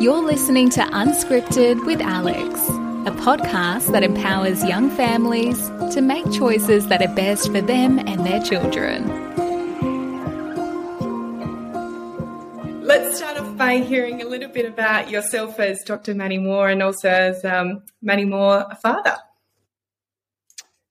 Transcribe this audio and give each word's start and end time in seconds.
You're 0.00 0.22
listening 0.22 0.70
to 0.70 0.80
Unscripted 0.80 1.86
with 1.86 2.00
Alex, 2.00 2.60
a 3.06 3.12
podcast 3.22 3.92
that 3.92 4.02
empowers 4.02 4.64
young 4.64 4.90
families 4.90 5.68
to 5.94 6.00
make 6.00 6.30
choices 6.32 6.88
that 6.88 7.00
are 7.00 7.14
best 7.14 7.52
for 7.52 7.60
them 7.60 8.00
and 8.00 8.26
their 8.26 8.42
children. 8.42 9.06
Let's 12.82 13.18
start 13.18 13.38
off 13.38 13.56
by 13.56 13.78
hearing 13.78 14.20
a 14.20 14.24
little 14.24 14.50
bit 14.50 14.66
about 14.66 15.10
yourself 15.10 15.60
as 15.60 15.82
Dr. 15.84 16.14
Matty 16.14 16.38
Moore 16.38 16.68
and 16.68 16.82
also 16.82 17.08
as 17.08 17.44
um, 17.44 17.84
Matty 18.02 18.24
Moore, 18.24 18.66
a 18.68 18.74
father. 18.74 19.16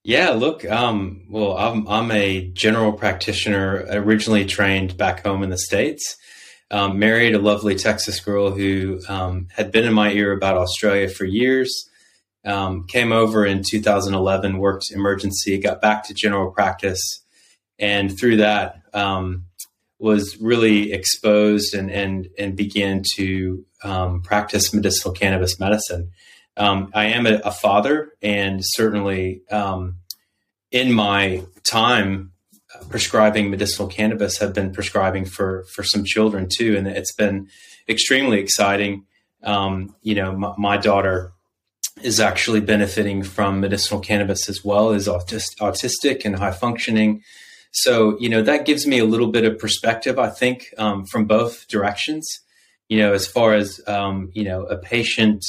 Yeah, 0.03 0.29
look, 0.29 0.63
um, 0.63 1.25
well, 1.29 1.57
I'm, 1.57 1.87
I'm 1.87 2.11
a 2.11 2.47
general 2.51 2.93
practitioner, 2.93 3.85
originally 3.89 4.45
trained 4.45 4.95
back 4.97 5.25
home 5.25 5.43
in 5.43 5.49
the 5.49 5.57
States. 5.57 6.15
Um, 6.71 6.97
married 6.97 7.35
a 7.35 7.39
lovely 7.39 7.75
Texas 7.75 8.19
girl 8.19 8.49
who 8.49 8.99
um, 9.07 9.47
had 9.55 9.71
been 9.71 9.85
in 9.85 9.93
my 9.93 10.11
ear 10.11 10.31
about 10.31 10.57
Australia 10.57 11.07
for 11.07 11.23
years. 11.23 11.87
Um, 12.43 12.85
came 12.85 13.11
over 13.11 13.45
in 13.45 13.63
2011, 13.67 14.57
worked 14.57 14.91
emergency, 14.91 15.57
got 15.57 15.81
back 15.81 16.03
to 16.05 16.13
general 16.13 16.51
practice, 16.51 17.23
and 17.79 18.17
through 18.17 18.37
that 18.37 18.81
um, 18.93 19.45
was 19.99 20.37
really 20.39 20.91
exposed 20.91 21.73
and 21.73 21.89
and 21.89 22.29
and 22.37 22.55
began 22.55 23.03
to 23.15 23.65
um, 23.83 24.21
practice 24.21 24.73
medicinal 24.73 25.13
cannabis 25.13 25.59
medicine. 25.59 26.11
Um, 26.57 26.91
I 26.93 27.05
am 27.05 27.25
a, 27.25 27.41
a, 27.43 27.51
father, 27.51 28.13
and 28.21 28.61
certainly 28.63 29.41
in 30.71 30.91
my 30.91 31.43
time 31.63 32.31
prescribing 32.89 33.49
medicinal 33.49 33.87
cannabis, 33.87 34.37
have 34.37 34.53
been 34.53 34.71
prescribing 34.71 35.25
for 35.25 35.63
for 35.65 35.83
some 35.83 36.03
children 36.03 36.47
too, 36.49 36.75
and 36.77 36.87
it's 36.87 37.13
been 37.13 37.47
extremely 37.87 38.39
exciting. 38.39 39.05
Um, 39.43 39.95
you 40.01 40.15
know, 40.15 40.35
my, 40.35 40.53
my, 40.57 40.77
daughter 40.77 41.31
is 42.01 42.19
actually 42.19 42.61
benefiting 42.61 43.21
from 43.21 43.59
medicinal 43.59 43.99
cannabis 43.99 44.49
as 44.49 44.65
well 44.65 44.91
as 44.91 45.07
autist, 45.07 45.57
autistic 45.61 46.25
and 46.25 46.35
high 46.35 46.51
functioning. 46.51 47.21
So, 47.71 48.17
you 48.19 48.29
know, 48.29 48.41
that 48.41 48.65
gives 48.65 48.87
me 48.87 48.99
a 48.99 49.05
little 49.05 49.27
bit 49.27 49.45
of 49.45 49.59
perspective, 49.59 50.17
I 50.17 50.29
think, 50.29 50.73
um, 50.77 51.05
from 51.05 51.25
both 51.25 51.67
directions. 51.67 52.27
You 52.89 52.99
know, 52.99 53.13
as 53.13 53.27
far 53.27 53.53
as, 53.53 53.81
um, 53.87 54.31
you 54.33 54.43
know, 54.43 54.63
a 54.63 54.77
patient 54.77 55.43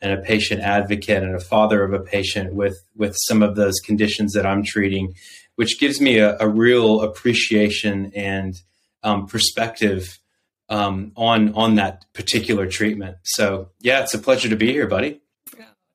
and 0.00 0.12
a 0.12 0.22
patient 0.22 0.60
advocate 0.60 1.22
and 1.22 1.34
a 1.34 1.40
father 1.40 1.82
of 1.82 1.92
a 1.92 2.00
patient 2.00 2.54
with 2.54 2.76
with 2.96 3.16
some 3.26 3.42
of 3.42 3.56
those 3.56 3.80
conditions 3.80 4.32
that 4.32 4.46
I'm 4.46 4.62
treating, 4.62 5.14
which 5.58 5.80
gives 5.80 6.00
me 6.00 6.18
a, 6.18 6.36
a 6.38 6.48
real 6.48 7.00
appreciation 7.00 8.12
and 8.14 8.62
um, 9.02 9.26
perspective 9.26 10.20
um, 10.68 11.10
on 11.16 11.52
on 11.54 11.74
that 11.74 12.04
particular 12.12 12.68
treatment. 12.68 13.16
So 13.24 13.70
yeah, 13.80 14.02
it's 14.02 14.14
a 14.14 14.20
pleasure 14.20 14.48
to 14.48 14.54
be 14.54 14.70
here, 14.70 14.86
buddy. 14.86 15.20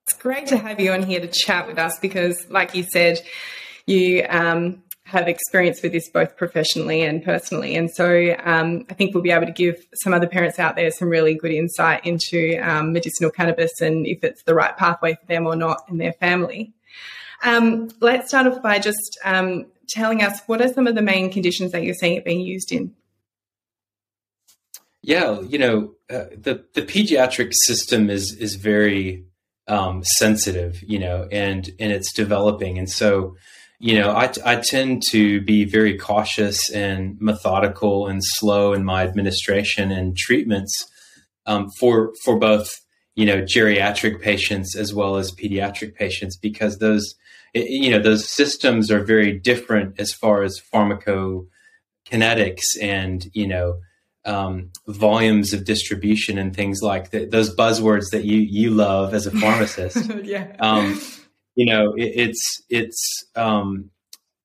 It's 0.05 0.17
great 0.20 0.47
to 0.47 0.58
have 0.58 0.81
you 0.81 0.92
on 0.92 1.03
here 1.03 1.22
to 1.22 1.28
chat 1.28 1.66
with 1.66 1.80
us 1.80 1.97
because, 2.00 2.45
like 2.50 2.75
you 2.75 2.83
said, 2.83 3.22
you 3.88 4.25
um, 4.28 4.83
have 5.05 5.30
experience 5.30 5.81
with 5.81 5.94
this 5.94 6.09
both 6.09 6.36
professionally 6.36 7.02
and 7.02 7.23
personally. 7.23 7.77
And 7.77 7.89
so 7.89 8.36
um, 8.44 8.86
I 8.89 8.95
think 8.95 9.14
we'll 9.14 9.23
be 9.23 9.31
able 9.31 9.45
to 9.45 9.53
give 9.53 9.77
some 9.94 10.14
other 10.14 10.27
parents 10.27 10.59
out 10.59 10.75
there 10.75 10.92
some 10.92 11.08
really 11.08 11.36
good 11.36 11.52
insight 11.52 12.05
into 12.05 12.59
um, 12.61 12.92
medicinal 12.92 13.31
cannabis 13.31 13.80
and 13.80 14.05
if 14.05 14.25
it's 14.25 14.44
the 14.44 14.55
right 14.55 14.75
pathway 14.75 15.16
for 15.16 15.25
them 15.27 15.48
or 15.48 15.55
not 15.55 15.86
in 15.88 16.00
their 16.00 16.14
family. 16.14 16.73
Um, 17.44 17.89
let's 17.99 18.30
start 18.30 18.47
off 18.47 18.61
by 18.61 18.80
just 18.80 19.19
um, 19.23 19.66
telling 19.89 20.23
us 20.23 20.41
what 20.47 20.61
are 20.61 20.73
some 20.73 20.88
of 20.88 20.95
the 20.95 21.02
main 21.02 21.31
conditions 21.31 21.72
that 21.72 21.83
you're 21.83 21.94
seeing 21.94 22.16
it 22.16 22.25
being 22.25 22.41
used 22.41 22.72
in? 22.72 22.94
Yeah, 25.02 25.41
you 25.41 25.58
know, 25.58 25.95
uh, 26.09 26.25
the 26.36 26.64
the 26.73 26.81
pediatric 26.81 27.52
system 27.66 28.09
is 28.09 28.36
is 28.39 28.55
very 28.55 29.25
um, 29.67 30.03
sensitive, 30.03 30.81
you 30.81 30.97
know, 30.99 31.27
and 31.31 31.69
and 31.80 31.91
it's 31.91 32.14
developing, 32.14 32.77
and 32.77 32.89
so 32.89 33.36
you 33.80 33.99
know, 33.99 34.11
I, 34.11 34.32
I 34.45 34.55
tend 34.55 35.03
to 35.09 35.42
be 35.42 35.65
very 35.65 35.98
cautious 35.98 36.71
and 36.71 37.20
methodical 37.20 38.08
and 38.08 38.21
slow 38.23 38.71
in 38.71 38.86
my 38.86 39.03
administration 39.03 39.92
and 39.92 40.15
treatments 40.15 40.89
um, 41.45 41.67
for 41.77 42.14
for 42.23 42.39
both 42.39 42.80
you 43.15 43.26
know 43.26 43.42
geriatric 43.42 44.21
patients 44.21 44.77
as 44.77 44.93
well 44.93 45.17
as 45.17 45.33
pediatric 45.33 45.95
patients 45.95 46.37
because 46.37 46.77
those 46.77 47.15
you 47.53 47.91
know 47.91 47.99
those 47.99 48.27
systems 48.27 48.89
are 48.91 49.03
very 49.03 49.37
different 49.37 49.99
as 49.99 50.11
far 50.11 50.43
as 50.43 50.59
pharmacokinetics 50.73 52.64
and 52.81 53.27
you 53.33 53.47
know 53.47 53.80
um, 54.25 54.71
volumes 54.87 55.53
of 55.53 55.65
distribution 55.65 56.37
and 56.37 56.55
things 56.55 56.81
like 56.81 57.11
that. 57.11 57.31
Those 57.31 57.55
buzzwords 57.55 58.11
that 58.11 58.23
you 58.25 58.39
you 58.39 58.69
love 58.71 59.14
as 59.14 59.27
a 59.27 59.31
pharmacist. 59.39 60.11
yeah. 60.23 60.55
Um, 60.59 60.99
you 61.55 61.65
know, 61.65 61.93
it, 61.93 62.11
it's 62.15 62.61
it's 62.69 63.23
um, 63.36 63.91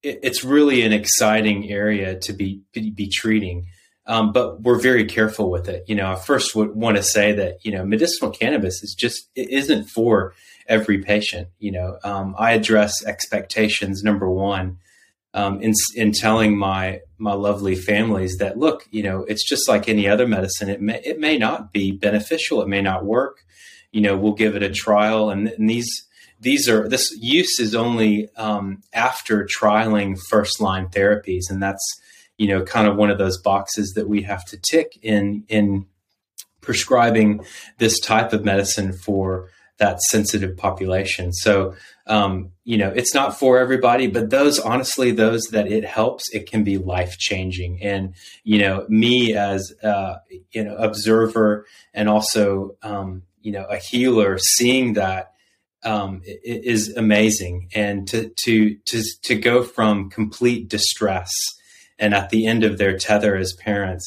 it, 0.03 0.21
it's 0.23 0.45
really 0.45 0.83
an 0.83 0.93
exciting 0.93 1.71
area 1.71 2.19
to 2.21 2.33
be 2.33 2.63
be, 2.73 2.91
be 2.91 3.09
treating. 3.09 3.67
Um, 4.07 4.33
but 4.33 4.63
we're 4.63 4.81
very 4.81 5.05
careful 5.05 5.51
with 5.51 5.69
it. 5.69 5.85
You 5.87 5.95
know, 5.95 6.11
I 6.11 6.17
first 6.17 6.55
would 6.55 6.75
want 6.75 6.97
to 6.97 7.03
say 7.03 7.33
that 7.33 7.65
you 7.65 7.73
know 7.73 7.85
medicinal 7.85 8.31
cannabis 8.31 8.83
is 8.83 8.95
just 8.95 9.29
it 9.35 9.51
isn't 9.51 9.89
for 9.89 10.35
every 10.69 10.99
patient. 10.99 11.49
You 11.59 11.73
know, 11.73 11.99
um, 12.05 12.35
I 12.39 12.53
address 12.53 13.05
expectations 13.05 14.03
number 14.03 14.31
one 14.31 14.79
um, 15.35 15.61
in 15.61 15.73
in 15.95 16.13
telling 16.13 16.57
my 16.57 17.01
my 17.19 17.33
lovely 17.33 17.75
families 17.75 18.39
that 18.39 18.59
look, 18.59 18.87
you 18.91 19.03
know, 19.03 19.25
it's 19.25 19.47
just 19.47 19.69
like 19.69 19.89
any 19.89 20.09
other 20.09 20.27
medicine. 20.27 20.69
It 20.69 20.81
may 20.81 21.01
it 21.05 21.19
may 21.19 21.39
not 21.39 21.73
be 21.73 21.93
beneficial. 21.93 22.63
It 22.63 22.69
may 22.69 22.83
not 22.83 23.05
work. 23.05 23.45
You 23.93 24.01
know, 24.01 24.17
we'll 24.17 24.35
give 24.35 24.55
it 24.55 24.63
a 24.63 24.71
trial, 24.71 25.31
and, 25.31 25.49
and 25.49 25.69
these 25.69 25.89
these 26.41 26.69
are 26.69 26.89
this 26.89 27.11
use 27.21 27.59
is 27.59 27.75
only 27.75 28.29
um, 28.37 28.83
after 28.93 29.47
trialing 29.47 30.19
first 30.29 30.61
line 30.61 30.89
therapies, 30.89 31.51
and 31.51 31.63
that's 31.63 31.85
you 32.37 32.49
know 32.49 32.63
kind 32.63 32.89
of 32.89 32.97
one 32.97 33.11
of 33.11 33.19
those 33.19 33.41
boxes 33.41 33.93
that 33.95 34.09
we 34.09 34.23
have 34.23 34.45
to 34.47 34.59
tick 34.59 34.99
in 35.03 35.45
in 35.49 35.87
prescribing 36.61 37.45
this 37.79 37.99
type 38.01 38.33
of 38.33 38.45
medicine 38.45 38.93
for 38.93 39.49
that 39.79 40.01
sensitive 40.03 40.57
population. 40.57 41.33
So 41.33 41.75
um, 42.07 42.51
you 42.65 42.77
know 42.77 42.91
it's 42.91 43.15
not 43.15 43.39
for 43.39 43.59
everybody, 43.59 44.07
but 44.07 44.31
those 44.31 44.59
honestly 44.59 45.11
those 45.11 45.43
that 45.53 45.71
it 45.71 45.85
helps, 45.85 46.25
it 46.33 46.51
can 46.51 46.65
be 46.65 46.79
life 46.79 47.19
changing. 47.19 47.83
And 47.83 48.15
you 48.45 48.59
know 48.59 48.87
me 48.89 49.35
as 49.35 49.73
uh, 49.83 50.17
you 50.51 50.65
know 50.65 50.77
observer 50.77 51.67
and 51.95 52.09
also 52.09 52.77
um, 52.83 53.23
you 53.41 53.53
know 53.53 53.65
a 53.65 53.79
healer, 53.79 54.39
seeing 54.39 54.95
that 54.95 55.33
um, 55.85 56.23
is 56.25 56.95
amazing, 56.97 57.69
and 57.75 58.07
to 58.09 58.33
to 58.45 58.77
to 58.87 59.03
to 59.23 59.35
go 59.37 59.63
from 59.63 60.11
complete 60.11 60.69
distress 60.69 61.31
and 61.99 62.15
at 62.15 62.31
the 62.31 62.47
end 62.47 62.65
of 62.65 62.79
their 62.79 62.97
tether 62.97 63.37
as 63.37 63.53
parents, 63.55 64.07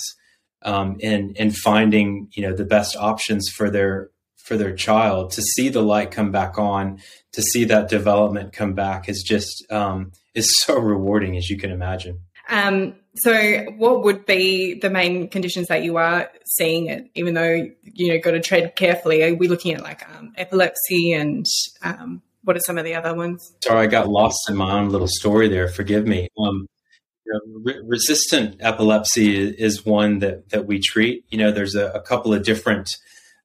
um, 0.64 0.98
and 1.02 1.36
and 1.38 1.56
finding 1.56 2.28
you 2.32 2.44
know 2.44 2.54
the 2.54 2.66
best 2.66 2.96
options 2.96 3.50
for 3.50 3.70
their 3.70 4.10
for 4.52 4.58
their 4.58 4.76
child 4.76 5.32
to 5.32 5.42
see 5.42 5.70
the 5.70 5.82
light 5.82 6.12
come 6.12 6.30
back 6.30 6.58
on, 6.58 7.00
to 7.32 7.42
see 7.42 7.64
that 7.64 7.90
development 7.90 8.52
come 8.52 8.74
back 8.74 9.08
is 9.08 9.24
just 9.24 9.66
um, 9.72 10.12
is 10.36 10.54
so 10.66 10.78
rewarding 10.78 11.38
as 11.38 11.50
you 11.50 11.58
can 11.58 11.72
imagine. 11.72 12.20
Um, 12.50 12.96
so, 13.16 13.64
what 13.78 14.04
would 14.04 14.26
be 14.26 14.74
the 14.74 14.90
main 14.90 15.30
conditions 15.30 15.68
that 15.68 15.84
you 15.84 15.96
are 15.96 16.30
seeing? 16.44 16.88
It, 16.88 17.10
even 17.16 17.34
though 17.34 17.66
you 17.94 18.10
know, 18.10 18.20
got 18.20 18.32
to 18.32 18.42
tread 18.42 18.76
carefully. 18.76 19.24
Are 19.24 19.34
we 19.34 19.48
looking 19.48 19.74
at 19.74 19.84
like 19.84 20.04
um, 20.18 20.34
epilepsy 20.36 21.14
and 21.14 21.46
um, 21.82 22.22
what 22.44 22.58
are 22.58 22.62
some 22.62 22.78
of 22.78 22.84
the 22.84 22.96
other 22.96 23.16
ones? 23.16 23.54
Sorry, 23.64 23.86
I 23.86 23.88
got 23.88 24.10
lost 24.10 24.50
in 24.50 24.58
my 24.58 24.80
own 24.80 24.90
little 24.90 25.08
story 25.08 25.48
there. 25.48 25.70
Forgive 25.70 26.06
me. 26.06 26.28
Um, 26.38 26.68
re- 27.64 27.82
resistant 27.86 28.58
epilepsy 28.60 29.48
is 29.48 29.86
one 29.86 30.20
that 30.20 30.50
that 30.50 30.66
we 30.66 30.82
treat. 30.82 31.24
You 31.30 31.38
know, 31.38 31.52
there's 31.52 31.76
a, 31.76 31.88
a 31.92 32.02
couple 32.02 32.34
of 32.34 32.44
different 32.44 32.90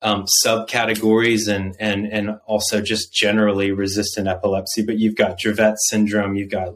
um, 0.03 0.27
subcategories 0.45 1.49
and 1.49 1.75
and 1.81 2.07
and 2.07 2.39
also 2.47 2.81
just 2.81 3.13
generally 3.13 3.73
resistant 3.73 4.29
epilepsy. 4.29 4.83
But 4.83 4.99
you've 4.99 5.17
got 5.17 5.39
Dravet 5.39 5.77
syndrome, 5.89 6.37
you've 6.37 6.51
got 6.51 6.75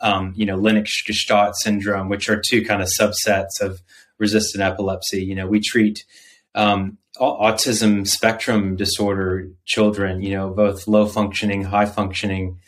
um, 0.00 0.32
you 0.36 0.46
know, 0.46 0.56
Lennox-Gastaut 0.56 1.54
syndrome, 1.54 2.08
which 2.08 2.28
are 2.28 2.40
two 2.40 2.64
kind 2.64 2.82
of 2.82 2.88
subsets 2.98 3.60
of 3.60 3.80
resistant 4.18 4.62
epilepsy. 4.62 5.24
You 5.24 5.34
know, 5.34 5.46
we 5.46 5.60
treat 5.60 6.04
um, 6.54 6.98
autism 7.18 8.06
spectrum 8.06 8.76
disorder 8.76 9.50
children, 9.64 10.22
you 10.22 10.36
know, 10.36 10.50
both 10.50 10.86
low 10.86 11.06
functioning, 11.06 11.62
high 11.62 11.86
functioning, 11.86 12.58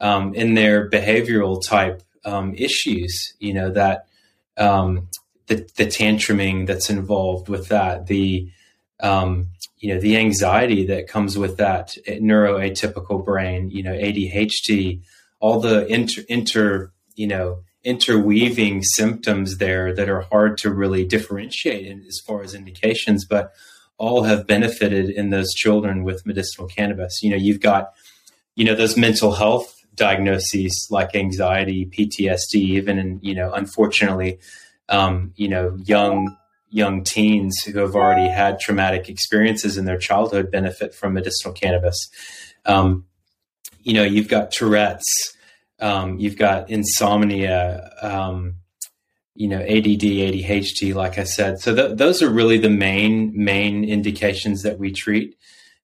um, 0.00 0.34
in 0.34 0.54
their 0.54 0.90
behavioral 0.90 1.60
type 1.64 2.02
um, 2.24 2.54
issues, 2.54 3.34
you 3.38 3.52
know, 3.52 3.70
that 3.70 4.06
um, 4.56 5.08
the, 5.46 5.68
the 5.76 5.86
tantruming 5.86 6.66
that's 6.66 6.90
involved 6.90 7.48
with 7.48 7.68
that, 7.68 8.06
the, 8.06 8.50
um, 9.02 9.48
you 9.78 9.92
know, 9.92 10.00
the 10.00 10.16
anxiety 10.16 10.86
that 10.86 11.08
comes 11.08 11.36
with 11.36 11.58
that 11.58 11.96
neuroatypical 12.06 13.24
brain, 13.24 13.68
you 13.70 13.82
know, 13.82 13.92
ADHD, 13.92 15.02
all 15.40 15.60
the 15.60 15.86
inter, 15.86 16.22
inter 16.28 16.92
you 17.14 17.26
know 17.26 17.62
interweaving 17.84 18.82
symptoms 18.82 19.58
there 19.58 19.94
that 19.94 20.08
are 20.08 20.22
hard 20.22 20.56
to 20.56 20.70
really 20.70 21.04
differentiate 21.04 21.86
as 22.06 22.20
far 22.24 22.42
as 22.42 22.54
indications, 22.54 23.24
but 23.24 23.52
all 23.98 24.22
have 24.22 24.46
benefited 24.46 25.10
in 25.10 25.30
those 25.30 25.52
children 25.52 26.04
with 26.04 26.26
medicinal 26.26 26.68
cannabis. 26.68 27.22
You 27.22 27.30
know, 27.30 27.36
you've 27.36 27.60
got, 27.60 27.92
you 28.54 28.64
know, 28.64 28.74
those 28.74 28.96
mental 28.96 29.32
health 29.32 29.74
diagnoses 29.94 30.88
like 30.90 31.14
anxiety, 31.14 31.86
PTSD, 31.86 32.54
even 32.54 32.98
in, 32.98 33.18
you 33.22 33.34
know, 33.34 33.52
unfortunately, 33.52 34.38
um, 34.88 35.32
you 35.36 35.48
know, 35.48 35.76
young 35.84 36.36
young 36.72 37.04
teens 37.04 37.62
who 37.64 37.78
have 37.78 37.94
already 37.94 38.28
had 38.28 38.58
traumatic 38.58 39.08
experiences 39.08 39.76
in 39.76 39.84
their 39.84 39.98
childhood 39.98 40.50
benefit 40.50 40.94
from 40.94 41.12
medicinal 41.12 41.52
cannabis. 41.52 41.96
Um, 42.64 43.04
you 43.82 43.92
know, 43.92 44.04
you've 44.04 44.28
got 44.28 44.50
Tourette's, 44.50 45.36
um, 45.80 46.18
you've 46.18 46.38
got 46.38 46.70
insomnia, 46.70 47.90
um, 48.00 48.54
you 49.34 49.48
know, 49.48 49.60
ADD, 49.60 50.02
ADHD, 50.02 50.94
like 50.94 51.18
I 51.18 51.24
said. 51.24 51.60
So 51.60 51.74
th- 51.74 51.98
those 51.98 52.22
are 52.22 52.30
really 52.30 52.58
the 52.58 52.70
main 52.70 53.32
main 53.34 53.84
indications 53.84 54.62
that 54.62 54.78
we 54.78 54.92
treat. 54.92 55.36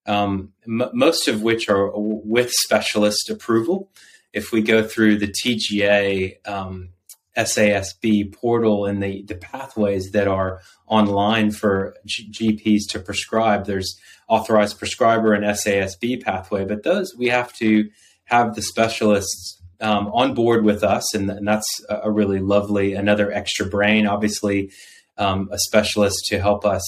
Um, 0.06 0.52
m- 0.66 0.90
most 0.94 1.28
of 1.28 1.42
which 1.42 1.68
are 1.68 1.90
with 1.94 2.50
specialist 2.50 3.28
approval. 3.28 3.90
If 4.32 4.52
we 4.52 4.62
go 4.62 4.82
through 4.82 5.18
the 5.18 5.28
TGA 5.28 6.46
um, 6.46 6.90
SASB 7.38 8.32
portal 8.32 8.84
and 8.84 9.02
the, 9.02 9.22
the 9.22 9.36
pathways 9.36 10.10
that 10.10 10.26
are 10.26 10.60
online 10.86 11.50
for 11.52 11.96
G- 12.04 12.28
GPs 12.30 12.82
to 12.90 12.98
prescribe. 12.98 13.66
There's 13.66 13.98
authorized 14.28 14.78
prescriber 14.78 15.32
and 15.32 15.44
SASB 15.44 16.22
pathway, 16.22 16.64
but 16.64 16.82
those 16.82 17.14
we 17.16 17.28
have 17.28 17.52
to 17.54 17.88
have 18.24 18.54
the 18.54 18.62
specialists 18.62 19.60
um, 19.80 20.08
on 20.08 20.34
board 20.34 20.64
with 20.64 20.82
us, 20.82 21.14
and, 21.14 21.30
and, 21.30 21.46
that's 21.46 21.68
a 21.88 22.10
really 22.10 22.40
lovely 22.40 22.94
another 22.94 23.30
extra 23.30 23.64
brain. 23.64 24.08
Obviously, 24.08 24.70
um, 25.16 25.48
a 25.52 25.58
specialist 25.58 26.16
to 26.26 26.40
help 26.40 26.66
us 26.66 26.82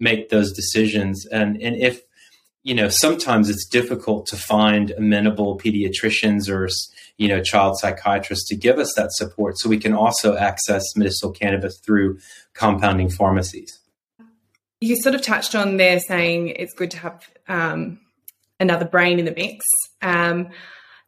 make 0.00 0.28
those 0.28 0.52
decisions, 0.52 1.24
and 1.26 1.62
and 1.62 1.76
if 1.76 2.02
you 2.62 2.74
know 2.74 2.88
sometimes 2.88 3.48
it's 3.50 3.66
difficult 3.66 4.26
to 4.26 4.36
find 4.36 4.92
amenable 4.92 5.58
pediatricians 5.58 6.48
or 6.48 6.68
you 7.18 7.28
know 7.28 7.42
child 7.42 7.78
psychiatrists 7.78 8.48
to 8.48 8.56
give 8.56 8.78
us 8.78 8.92
that 8.96 9.12
support 9.12 9.58
so 9.58 9.68
we 9.68 9.78
can 9.78 9.92
also 9.92 10.36
access 10.36 10.82
medicinal 10.96 11.32
cannabis 11.32 11.78
through 11.78 12.18
compounding 12.54 13.10
pharmacies. 13.10 13.78
You 14.80 14.96
sort 14.96 15.14
of 15.14 15.22
touched 15.22 15.54
on 15.54 15.76
there 15.76 16.00
saying 16.00 16.48
it's 16.48 16.74
good 16.74 16.90
to 16.92 16.98
have 16.98 17.30
um, 17.48 18.00
another 18.58 18.84
brain 18.84 19.18
in 19.18 19.24
the 19.24 19.32
mix. 19.32 19.64
Um, 20.00 20.48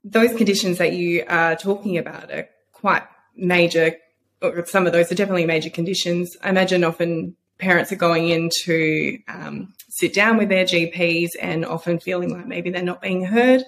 those 0.04 0.34
conditions 0.34 0.78
that 0.78 0.92
you 0.92 1.24
are 1.28 1.56
talking 1.56 1.98
about 1.98 2.30
are 2.30 2.48
quite 2.72 3.02
major 3.36 3.96
or 4.42 4.64
some 4.66 4.86
of 4.86 4.92
those 4.92 5.10
are 5.10 5.14
definitely 5.14 5.46
major 5.46 5.70
conditions. 5.70 6.36
I 6.42 6.50
imagine 6.50 6.84
often 6.84 7.36
parents 7.58 7.92
are 7.92 7.96
going 7.96 8.28
in 8.28 8.50
to 8.64 9.18
um, 9.28 9.72
sit 9.88 10.12
down 10.12 10.36
with 10.36 10.48
their 10.48 10.64
gps 10.64 11.30
and 11.40 11.64
often 11.64 12.00
feeling 12.00 12.30
like 12.30 12.46
maybe 12.46 12.70
they're 12.70 12.82
not 12.82 13.00
being 13.00 13.24
heard 13.24 13.62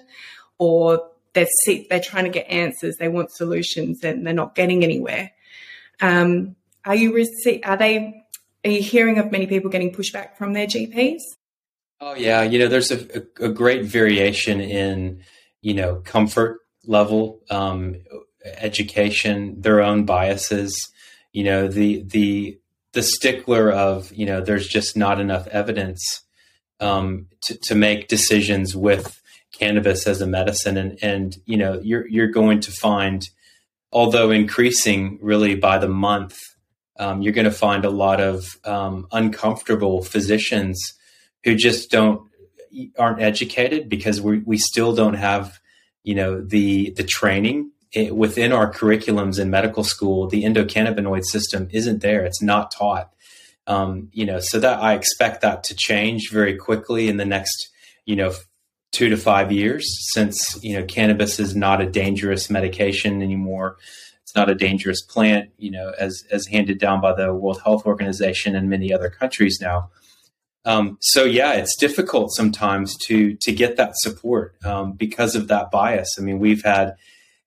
or 0.57 1.09
they're 1.37 1.47
sick, 1.65 1.87
they're 1.89 1.99
trying 1.99 2.23
to 2.23 2.31
get 2.31 2.49
answers, 2.49 2.97
they 2.97 3.07
want 3.07 3.31
solutions, 3.31 4.03
and 4.03 4.25
they're 4.25 4.33
not 4.33 4.55
getting 4.55 4.83
anywhere. 4.83 5.31
Um, 6.01 6.55
are 6.83 6.95
you 6.95 7.11
rece- 7.11 7.65
are 7.65 7.77
they 7.77 8.25
are 8.65 8.71
you 8.71 8.81
hearing 8.81 9.19
of 9.19 9.31
many 9.31 9.45
people 9.45 9.69
getting 9.69 9.93
pushback 9.93 10.35
from 10.35 10.53
their 10.53 10.65
GPs? 10.65 11.21
Oh 12.01 12.15
yeah, 12.15 12.41
you 12.41 12.57
know, 12.57 12.67
there's 12.67 12.91
a, 12.91 13.21
a, 13.39 13.45
a 13.45 13.49
great 13.49 13.85
variation 13.85 14.59
in 14.59 15.21
you 15.61 15.75
know 15.75 16.01
comfort 16.03 16.59
level, 16.85 17.41
um, 17.51 17.95
education, 18.43 19.61
their 19.61 19.81
own 19.81 20.05
biases. 20.05 20.75
You 21.33 21.43
know, 21.43 21.67
the 21.67 22.03
the 22.03 22.59
the 22.97 23.03
stickler 23.03 23.71
of 23.71 24.11
you 24.11 24.25
know, 24.25 24.41
there's 24.41 24.67
just 24.67 24.97
not 24.97 25.21
enough 25.21 25.45
evidence 25.49 26.23
um, 26.79 27.27
to, 27.43 27.55
to 27.65 27.75
make 27.75 28.07
decisions 28.07 28.75
with 28.75 29.21
cannabis 29.53 30.07
as 30.07 30.19
a 30.19 30.25
medicine. 30.25 30.77
And 30.77 30.97
and 31.03 31.35
you 31.45 31.57
know 31.57 31.79
you're 31.83 32.07
you're 32.07 32.31
going 32.31 32.59
to 32.61 32.71
find 32.71 33.21
although 33.91 34.31
increasing 34.31 35.19
really 35.21 35.53
by 35.53 35.77
the 35.77 35.87
month 35.87 36.39
um, 36.97 37.21
you're 37.21 37.33
going 37.33 37.45
to 37.45 37.51
find 37.51 37.85
a 37.85 37.91
lot 37.91 38.19
of 38.19 38.57
um, 38.65 39.07
uncomfortable 39.11 40.01
physicians 40.01 40.81
who 41.43 41.53
just 41.53 41.91
don't 41.91 42.27
aren't 42.97 43.21
educated 43.21 43.89
because 43.89 44.19
we 44.19 44.39
we 44.39 44.57
still 44.57 44.95
don't 44.95 45.19
have 45.29 45.59
you 46.03 46.15
know 46.15 46.41
the 46.41 46.89
the 46.97 47.03
training 47.03 47.69
it, 47.91 48.15
within 48.15 48.51
our 48.51 48.71
curriculums 48.71 49.39
in 49.39 49.49
medical 49.49 49.83
school 49.83 50.27
the 50.27 50.43
endocannabinoid 50.43 51.23
system 51.25 51.67
isn't 51.71 52.01
there. 52.01 52.25
It's 52.25 52.41
not 52.41 52.71
taught. 52.71 53.11
Um, 53.65 54.09
you 54.13 54.25
know 54.25 54.39
so 54.39 54.59
that 54.59 54.79
I 54.79 54.93
expect 54.93 55.41
that 55.41 55.63
to 55.65 55.75
change 55.75 56.29
very 56.31 56.55
quickly 56.55 57.09
in 57.09 57.17
the 57.17 57.25
next 57.25 57.69
you 58.05 58.15
know 58.15 58.33
two 58.91 59.09
to 59.09 59.17
five 59.17 59.51
years 59.51 59.85
since 60.13 60.57
you 60.63 60.77
know 60.77 60.85
cannabis 60.85 61.39
is 61.39 61.55
not 61.55 61.81
a 61.81 61.89
dangerous 61.89 62.49
medication 62.49 63.21
anymore. 63.21 63.77
It's 64.23 64.35
not 64.35 64.49
a 64.49 64.55
dangerous 64.55 65.01
plant 65.01 65.49
you 65.57 65.71
know 65.71 65.93
as 65.99 66.23
as 66.31 66.47
handed 66.47 66.79
down 66.79 67.01
by 67.01 67.13
the 67.13 67.33
world 67.33 67.61
health 67.63 67.85
organization 67.85 68.55
and 68.55 68.69
many 68.69 68.93
other 68.93 69.09
countries 69.09 69.59
now. 69.61 69.89
Um, 70.63 70.97
so 71.01 71.23
yeah 71.25 71.53
it's 71.53 71.77
difficult 71.77 72.33
sometimes 72.33 72.95
to 73.07 73.35
to 73.41 73.51
get 73.51 73.75
that 73.77 73.97
support 73.97 74.55
um, 74.65 74.93
because 74.93 75.35
of 75.35 75.49
that 75.49 75.71
bias. 75.71 76.15
I 76.17 76.21
mean 76.21 76.39
we've 76.39 76.63
had 76.63 76.95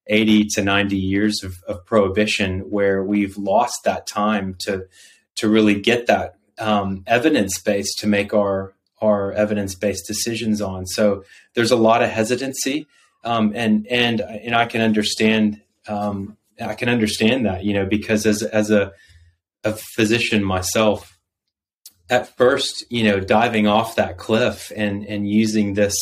80 0.06 0.47
to 0.55 0.62
90 0.62 0.97
years 0.97 1.43
of, 1.44 1.62
of 1.69 1.85
prohibition 1.87 2.61
where 2.70 3.02
we've 3.02 3.37
lost 3.37 3.81
that 3.85 4.06
time 4.06 4.55
to 4.61 4.87
to 5.37 5.49
really 5.49 5.81
get 5.81 6.06
that 6.06 6.35
um, 6.58 7.02
evidence 7.06 7.58
base 7.61 7.94
to 7.97 8.06
make 8.06 8.35
our 8.35 8.75
our 9.00 9.32
evidence 9.32 9.75
based 9.75 10.06
decisions 10.06 10.61
on. 10.61 10.87
So 10.87 11.25
there's 11.55 11.70
a 11.70 11.76
lot 11.76 12.02
of 12.02 12.11
hesitancy, 12.11 12.87
um, 13.25 13.52
and 13.55 13.87
and 13.87 14.20
and 14.20 14.55
I 14.55 14.67
can 14.67 14.82
understand 14.82 15.61
um, 15.88 16.37
I 16.61 16.75
can 16.75 16.88
understand 16.88 17.47
that 17.47 17.64
you 17.64 17.73
know 17.73 17.87
because 17.87 18.26
as 18.26 18.43
as 18.43 18.70
a 18.70 18.93
a 19.64 19.73
physician 19.73 20.44
myself, 20.44 21.19
at 22.08 22.37
first 22.37 22.85
you 22.91 23.05
know 23.05 23.20
diving 23.20 23.67
off 23.67 23.97
that 23.97 24.19
cliff 24.19 24.70
and 24.76 25.06
and 25.06 25.29
using 25.29 25.75
this 25.75 25.97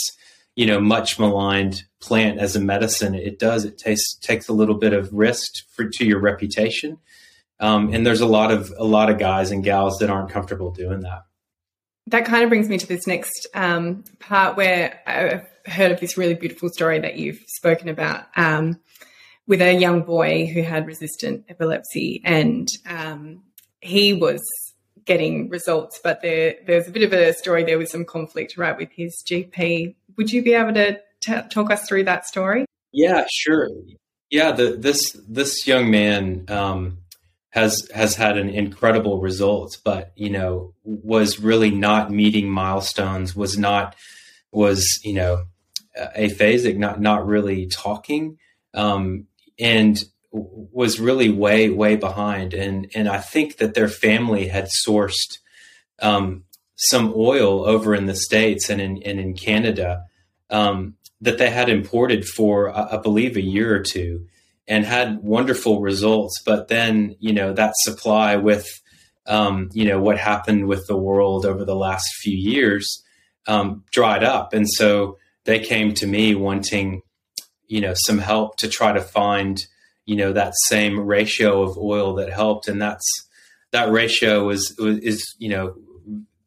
you 0.59 0.67
know 0.67 0.81
much 0.81 1.19
maligned 1.19 1.85
plant 2.01 2.39
as 2.39 2.57
a 2.57 2.61
medicine, 2.61 3.15
it 3.15 3.39
does 3.39 3.65
it 3.65 3.79
takes 3.79 4.15
takes 4.17 4.49
a 4.49 4.53
little 4.53 4.77
bit 4.77 4.93
of 4.93 5.13
risk 5.13 5.65
for 5.75 5.89
to 5.89 6.05
your 6.05 6.21
reputation. 6.21 6.99
Um, 7.61 7.93
and 7.93 8.07
there's 8.07 8.21
a 8.21 8.27
lot 8.27 8.51
of 8.51 8.73
a 8.79 8.85
lot 8.85 9.11
of 9.11 9.19
guys 9.19 9.51
and 9.51 9.65
gals 9.65 9.99
that 9.99 10.11
aren't 10.11 10.31
comfortable 10.31 10.71
doing 10.71 11.01
that 11.01 11.23
that 12.09 12.25
kind 12.25 12.43
of 12.43 12.49
brings 12.49 12.69
me 12.69 12.79
to 12.79 12.87
this 12.87 13.07
next 13.07 13.47
um, 13.55 14.03
part 14.19 14.57
where 14.57 15.01
I've 15.07 15.73
heard 15.73 15.93
of 15.93 16.01
this 16.01 16.17
really 16.17 16.35
beautiful 16.35 16.71
story 16.71 16.99
that 17.01 17.17
you've 17.17 17.41
spoken 17.47 17.89
about 17.89 18.27
um, 18.37 18.81
with 19.47 19.61
a 19.61 19.75
young 19.75 20.03
boy 20.03 20.47
who 20.47 20.63
had 20.63 20.87
resistant 20.87 21.45
epilepsy, 21.49 22.23
and 22.25 22.69
um, 22.87 23.43
he 23.81 24.15
was 24.15 24.41
getting 25.05 25.49
results, 25.49 26.01
but 26.03 26.23
there, 26.23 26.57
there's 26.67 26.89
a 26.89 26.91
bit 26.91 27.03
of 27.03 27.13
a 27.13 27.33
story 27.35 27.65
there 27.65 27.79
with 27.79 27.89
some 27.89 28.05
conflict, 28.05 28.57
right, 28.57 28.77
with 28.77 28.91
his 28.93 29.23
GP. 29.27 29.95
Would 30.19 30.33
you 30.33 30.43
be 30.43 30.53
able 30.53 30.75
to 30.75 31.01
t- 31.21 31.49
talk 31.49 31.71
us 31.71 31.89
through 31.89 32.05
that 32.05 32.27
story? 32.27 32.67
Yeah, 32.93 33.25
sure. 33.31 33.69
Yeah, 34.31 34.53
the, 34.53 34.73
this 34.73 35.17
this 35.27 35.67
young 35.67 35.91
man 35.91 36.45
um, 36.49 36.99
has 37.51 37.89
has 37.95 38.17
had 38.17 38.37
an 38.37 38.51
incredible 38.51 39.21
results, 39.21 39.77
but 39.77 40.13
you 40.17 40.29
know 40.29 40.75
was 40.85 41.39
really 41.39 41.71
not 41.71 42.11
meeting 42.11 42.51
milestones. 42.51 43.35
Was 43.35 43.57
not 43.57 43.97
was 44.53 44.85
you 45.03 45.15
know 45.15 45.45
aphasic, 45.97 46.77
not 46.77 47.01
not 47.01 47.27
really 47.27 47.67
talking, 47.67 48.39
um, 48.75 49.27
and 49.59 50.05
was 50.31 51.01
really 51.01 51.31
way 51.31 51.71
way 51.71 51.97
behind. 51.97 52.55
And 52.55 52.91
and 52.95 53.09
I 53.09 53.19
think 53.19 53.59
that 53.59 53.75
their 53.75 53.89
family 53.89 54.49
had 54.49 54.69
sourced 54.87 55.39
um, 56.01 56.45
some 56.79 57.13
oil 57.17 57.65
over 57.67 57.95
in 57.95 58.07
the 58.07 58.15
states 58.15 58.71
and 58.71 58.81
in 58.81 59.03
and 59.03 59.21
in 59.21 59.35
Canada 59.35 60.05
um, 60.51 60.95
that 61.21 61.39
they 61.39 61.51
had 61.51 61.69
imported 61.69 62.25
for 62.25 62.71
I 62.71 62.97
believe 62.99 63.37
a 63.37 63.43
year 63.43 63.75
or 63.75 63.83
two 63.83 64.27
and 64.69 64.85
had 64.85 65.23
wonderful 65.23 65.81
results. 65.81 66.41
But 66.45 66.69
then, 66.69 67.17
you 67.19 67.33
know, 67.33 67.53
that 67.55 67.73
supply 67.79 68.37
with, 68.37 68.67
um, 69.27 69.71
you 69.73 69.87
know, 69.87 70.01
what 70.01 70.19
happened 70.19 70.69
with 70.69 70.87
the 70.87 70.97
world 70.97 71.47
over 71.47 71.65
the 71.65 71.75
last 71.75 72.07
few 72.21 72.37
years 72.37 73.03
um, 73.47 73.83
dried 73.91 74.23
up. 74.23 74.53
And 74.53 74.69
so 74.69 75.17
they 75.45 75.59
came 75.59 75.95
to 75.95 76.07
me 76.07 76.35
wanting, 76.35 77.01
you 77.67 77.81
know, 77.81 77.95
some 77.97 78.19
help 78.19 78.57
to 78.59 78.69
try 78.69 78.93
to 78.93 79.01
find, 79.01 79.59
you 80.05 80.17
know, 80.17 80.33
that 80.35 80.53
same 80.67 81.01
ratio 81.01 81.63
of 81.63 81.79
oil 81.79 82.15
that 82.17 82.31
helped. 82.31 82.69
And 82.69 82.81
that's, 82.81 83.07
that 83.73 83.91
ratio 83.91 84.51
is, 84.51 84.77
is, 84.79 85.35
you 85.39 85.49
know, 85.49 85.75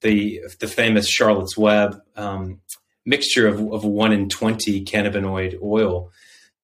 the, 0.01 0.41
the 0.59 0.67
famous 0.67 1.07
Charlotte's 1.09 1.57
Web 1.57 2.01
um, 2.15 2.59
mixture 3.05 3.47
of, 3.47 3.59
of 3.71 3.83
one 3.83 4.11
in 4.11 4.29
20 4.29 4.83
cannabinoid 4.85 5.61
oil 5.61 6.11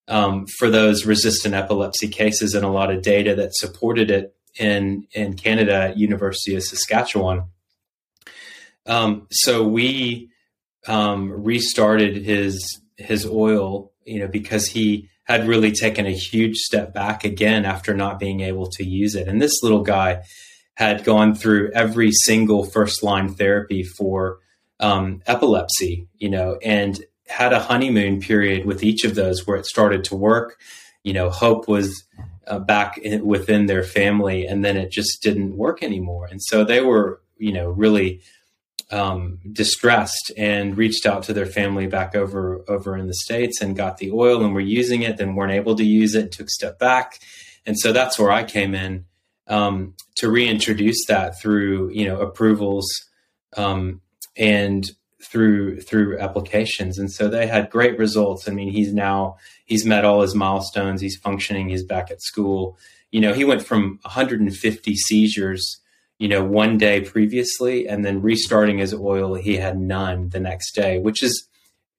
um, 0.07 0.45
for 0.57 0.69
those 0.69 1.05
resistant 1.05 1.53
epilepsy 1.53 2.07
cases 2.07 2.53
and 2.53 2.65
a 2.65 2.69
lot 2.69 2.91
of 2.91 3.01
data 3.01 3.35
that 3.35 3.55
supported 3.55 4.09
it 4.09 4.33
in 4.59 5.05
in 5.11 5.35
Canada 5.35 5.73
at 5.73 5.97
University 5.97 6.55
of 6.55 6.63
Saskatchewan. 6.63 7.43
Um, 8.85 9.27
so 9.29 9.67
we 9.67 10.29
um, 10.87 11.43
restarted 11.43 12.17
his 12.17 12.81
his 12.95 13.25
oil, 13.25 13.91
you 14.05 14.19
know, 14.19 14.27
because 14.27 14.67
he 14.67 15.09
had 15.25 15.47
really 15.47 15.71
taken 15.71 16.05
a 16.05 16.11
huge 16.11 16.55
step 16.55 16.93
back 16.93 17.25
again 17.25 17.65
after 17.65 17.93
not 17.93 18.17
being 18.17 18.39
able 18.39 18.67
to 18.71 18.83
use 18.83 19.13
it. 19.13 19.27
And 19.27 19.41
this 19.41 19.61
little 19.61 19.83
guy 19.83 20.23
had 20.77 21.03
gone 21.03 21.33
through 21.33 21.71
every 21.73 22.11
single 22.11 22.63
first 22.63 23.01
line 23.01 23.33
therapy 23.33 23.81
for 23.81 24.37
um, 24.79 25.23
epilepsy, 25.25 26.07
you 26.19 26.29
know, 26.29 26.59
and 26.63 27.03
had 27.25 27.51
a 27.51 27.59
honeymoon 27.59 28.21
period 28.21 28.63
with 28.63 28.83
each 28.83 29.03
of 29.03 29.15
those 29.15 29.47
where 29.47 29.57
it 29.57 29.65
started 29.65 30.03
to 30.03 30.15
work. 30.15 30.59
You 31.01 31.13
know, 31.13 31.31
hope 31.31 31.67
was 31.67 32.03
uh, 32.45 32.59
back 32.59 32.99
in, 32.99 33.25
within 33.25 33.65
their 33.65 33.81
family, 33.81 34.45
and 34.45 34.63
then 34.63 34.77
it 34.77 34.91
just 34.91 35.23
didn't 35.23 35.57
work 35.57 35.81
anymore. 35.81 36.27
And 36.29 36.39
so 36.43 36.63
they 36.63 36.81
were, 36.81 37.23
you 37.39 37.53
know, 37.53 37.69
really 37.69 38.21
um, 38.91 39.39
distressed 39.51 40.31
and 40.37 40.77
reached 40.77 41.07
out 41.07 41.23
to 41.23 41.33
their 41.33 41.47
family 41.47 41.87
back 41.87 42.15
over 42.15 42.63
over 42.67 42.95
in 42.95 43.07
the 43.07 43.15
states 43.15 43.61
and 43.61 43.75
got 43.75 43.97
the 43.97 44.11
oil 44.11 44.45
and 44.45 44.53
were 44.53 44.61
using 44.61 45.01
it. 45.01 45.17
Then 45.17 45.33
weren't 45.33 45.53
able 45.53 45.73
to 45.73 45.83
use 45.83 46.13
it, 46.13 46.31
took 46.31 46.51
step 46.51 46.77
back, 46.77 47.19
and 47.65 47.79
so 47.79 47.91
that's 47.91 48.19
where 48.19 48.31
I 48.31 48.43
came 48.43 48.75
in 48.75 49.05
um, 49.47 49.93
to 50.15 50.29
reintroduce 50.29 51.05
that 51.07 51.39
through 51.39 51.89
you 51.91 52.05
know 52.05 52.19
approvals 52.19 52.87
um, 53.55 54.01
and 54.35 54.89
through 55.23 55.81
through 55.81 56.19
applications. 56.19 56.97
And 56.97 57.11
so 57.11 57.27
they 57.27 57.47
had 57.47 57.69
great 57.69 57.97
results. 57.97 58.47
I 58.47 58.51
mean 58.51 58.71
he's 58.71 58.93
now 58.93 59.37
he's 59.65 59.85
met 59.85 60.05
all 60.05 60.21
his 60.21 60.35
milestones. 60.35 61.01
He's 61.01 61.17
functioning. 61.17 61.69
He's 61.69 61.83
back 61.83 62.11
at 62.11 62.21
school. 62.21 62.77
You 63.11 63.21
know 63.21 63.33
he 63.33 63.45
went 63.45 63.65
from 63.65 63.99
150 64.03 64.95
seizures 64.95 65.79
you 66.19 66.27
know 66.27 66.43
one 66.43 66.77
day 66.77 67.01
previously 67.01 67.87
and 67.87 68.03
then 68.03 68.21
restarting 68.21 68.77
his 68.77 68.93
oil. 68.93 69.35
He 69.35 69.55
had 69.55 69.79
none 69.79 70.29
the 70.29 70.39
next 70.39 70.73
day 70.73 70.99
which 70.99 71.23
is 71.23 71.47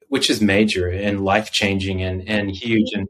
which 0.09 0.31
is 0.31 0.41
major 0.41 0.89
and 0.89 1.25
life 1.25 1.51
changing 1.51 2.03
and 2.03 2.27
and 2.29 2.51
huge. 2.51 2.93
And 2.93 3.09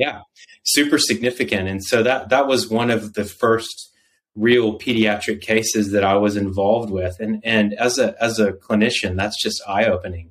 yeah 0.00 0.20
super 0.64 0.98
significant 0.98 1.68
and 1.68 1.84
so 1.84 2.02
that 2.02 2.28
that 2.28 2.46
was 2.46 2.68
one 2.68 2.90
of 2.90 3.14
the 3.14 3.24
first 3.24 3.90
real 4.34 4.78
pediatric 4.78 5.40
cases 5.40 5.92
that 5.92 6.04
I 6.04 6.16
was 6.16 6.36
involved 6.36 6.90
with. 6.90 7.18
And 7.20 7.40
and 7.44 7.74
as 7.74 7.98
a 7.98 8.20
as 8.22 8.38
a 8.38 8.52
clinician, 8.52 9.16
that's 9.16 9.40
just 9.42 9.62
eye 9.66 9.86
opening. 9.86 10.30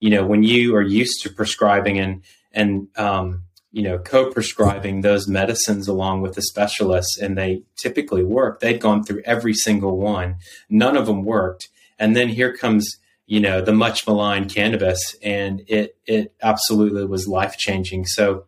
You 0.00 0.10
know, 0.10 0.26
when 0.26 0.42
you 0.42 0.74
are 0.76 0.82
used 0.82 1.22
to 1.22 1.30
prescribing 1.30 1.98
and 1.98 2.22
and 2.52 2.88
um, 2.96 3.44
you 3.72 3.82
know 3.82 3.98
co-prescribing 3.98 5.02
those 5.02 5.28
medicines 5.28 5.88
along 5.88 6.22
with 6.22 6.34
the 6.34 6.42
specialists, 6.42 7.18
and 7.18 7.36
they 7.36 7.62
typically 7.80 8.24
work. 8.24 8.60
They'd 8.60 8.80
gone 8.80 9.04
through 9.04 9.22
every 9.24 9.54
single 9.54 9.98
one, 9.98 10.36
none 10.68 10.96
of 10.96 11.06
them 11.06 11.24
worked, 11.24 11.68
and 11.98 12.16
then 12.16 12.28
here 12.28 12.56
comes 12.56 12.96
you 13.26 13.40
know 13.40 13.60
the 13.60 13.72
much 13.72 14.06
maligned 14.06 14.52
cannabis, 14.52 15.16
and 15.22 15.62
it 15.66 15.96
it 16.06 16.34
absolutely 16.42 17.04
was 17.04 17.28
life 17.28 17.56
changing. 17.56 18.06
So, 18.06 18.44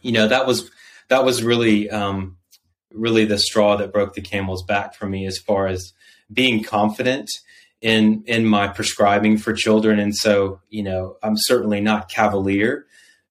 you 0.00 0.12
know 0.12 0.28
that 0.28 0.46
was 0.46 0.70
that 1.08 1.24
was 1.24 1.42
really 1.42 1.90
um, 1.90 2.36
really 2.92 3.24
the 3.24 3.38
straw 3.38 3.76
that 3.76 3.92
broke 3.92 4.14
the 4.14 4.20
camel's 4.20 4.64
back 4.64 4.94
for 4.94 5.06
me 5.06 5.26
as 5.26 5.38
far 5.38 5.66
as 5.66 5.92
being 6.32 6.62
confident 6.62 7.30
in 7.80 8.22
in 8.26 8.44
my 8.44 8.68
prescribing 8.68 9.38
for 9.38 9.52
children. 9.52 9.98
And 9.98 10.14
so 10.14 10.60
you 10.68 10.82
know 10.82 11.16
i'm 11.22 11.36
certainly 11.36 11.80
not 11.80 12.10
cavalier 12.10 12.86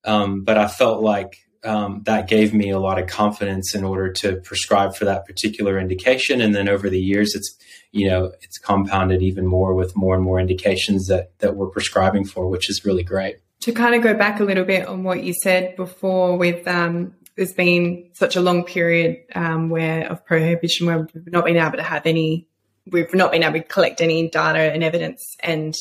um, 0.05 0.43
but 0.43 0.57
i 0.57 0.67
felt 0.67 1.01
like 1.01 1.37
um, 1.63 2.01
that 2.05 2.29
gave 2.29 2.53
me 2.53 2.69
a 2.69 2.79
lot 2.79 2.99
of 2.99 3.07
confidence 3.07 3.75
in 3.75 3.83
order 3.83 4.11
to 4.13 4.37
prescribe 4.37 4.95
for 4.95 5.05
that 5.05 5.25
particular 5.25 5.79
indication. 5.79 6.39
And 6.39 6.55
then 6.55 6.69
over 6.69 6.89
the 6.89 6.99
years 6.99 7.33
it's 7.35 7.57
you 7.91 8.07
know 8.07 8.31
it's 8.41 8.57
compounded 8.57 9.21
even 9.21 9.45
more 9.45 9.73
with 9.73 9.95
more 9.95 10.15
and 10.15 10.23
more 10.23 10.39
indications 10.39 11.07
that 11.07 11.31
that 11.39 11.55
we're 11.55 11.69
prescribing 11.69 12.25
for 12.25 12.47
which 12.47 12.69
is 12.69 12.83
really 12.85 13.03
great 13.03 13.37
to 13.61 13.71
kind 13.71 13.95
of 13.95 14.03
go 14.03 14.13
back 14.13 14.39
a 14.39 14.43
little 14.43 14.65
bit 14.65 14.87
on 14.87 15.03
what 15.03 15.23
you 15.23 15.33
said 15.33 15.75
before 15.75 16.37
with 16.37 16.67
um, 16.67 17.13
there's 17.37 17.53
been 17.53 18.09
such 18.13 18.35
a 18.35 18.41
long 18.41 18.63
period 18.63 19.23
um, 19.35 19.69
where 19.69 20.11
of 20.11 20.25
prohibition 20.25 20.87
where 20.87 21.07
we've 21.13 21.31
not 21.31 21.45
been 21.45 21.57
able 21.57 21.77
to 21.77 21.83
have 21.83 22.05
any, 22.05 22.47
we've 22.91 23.13
not 23.13 23.31
been 23.31 23.43
able 23.43 23.59
to 23.59 23.63
collect 23.63 24.01
any 24.01 24.27
data 24.29 24.59
and 24.59 24.83
evidence, 24.83 25.23
and 25.41 25.75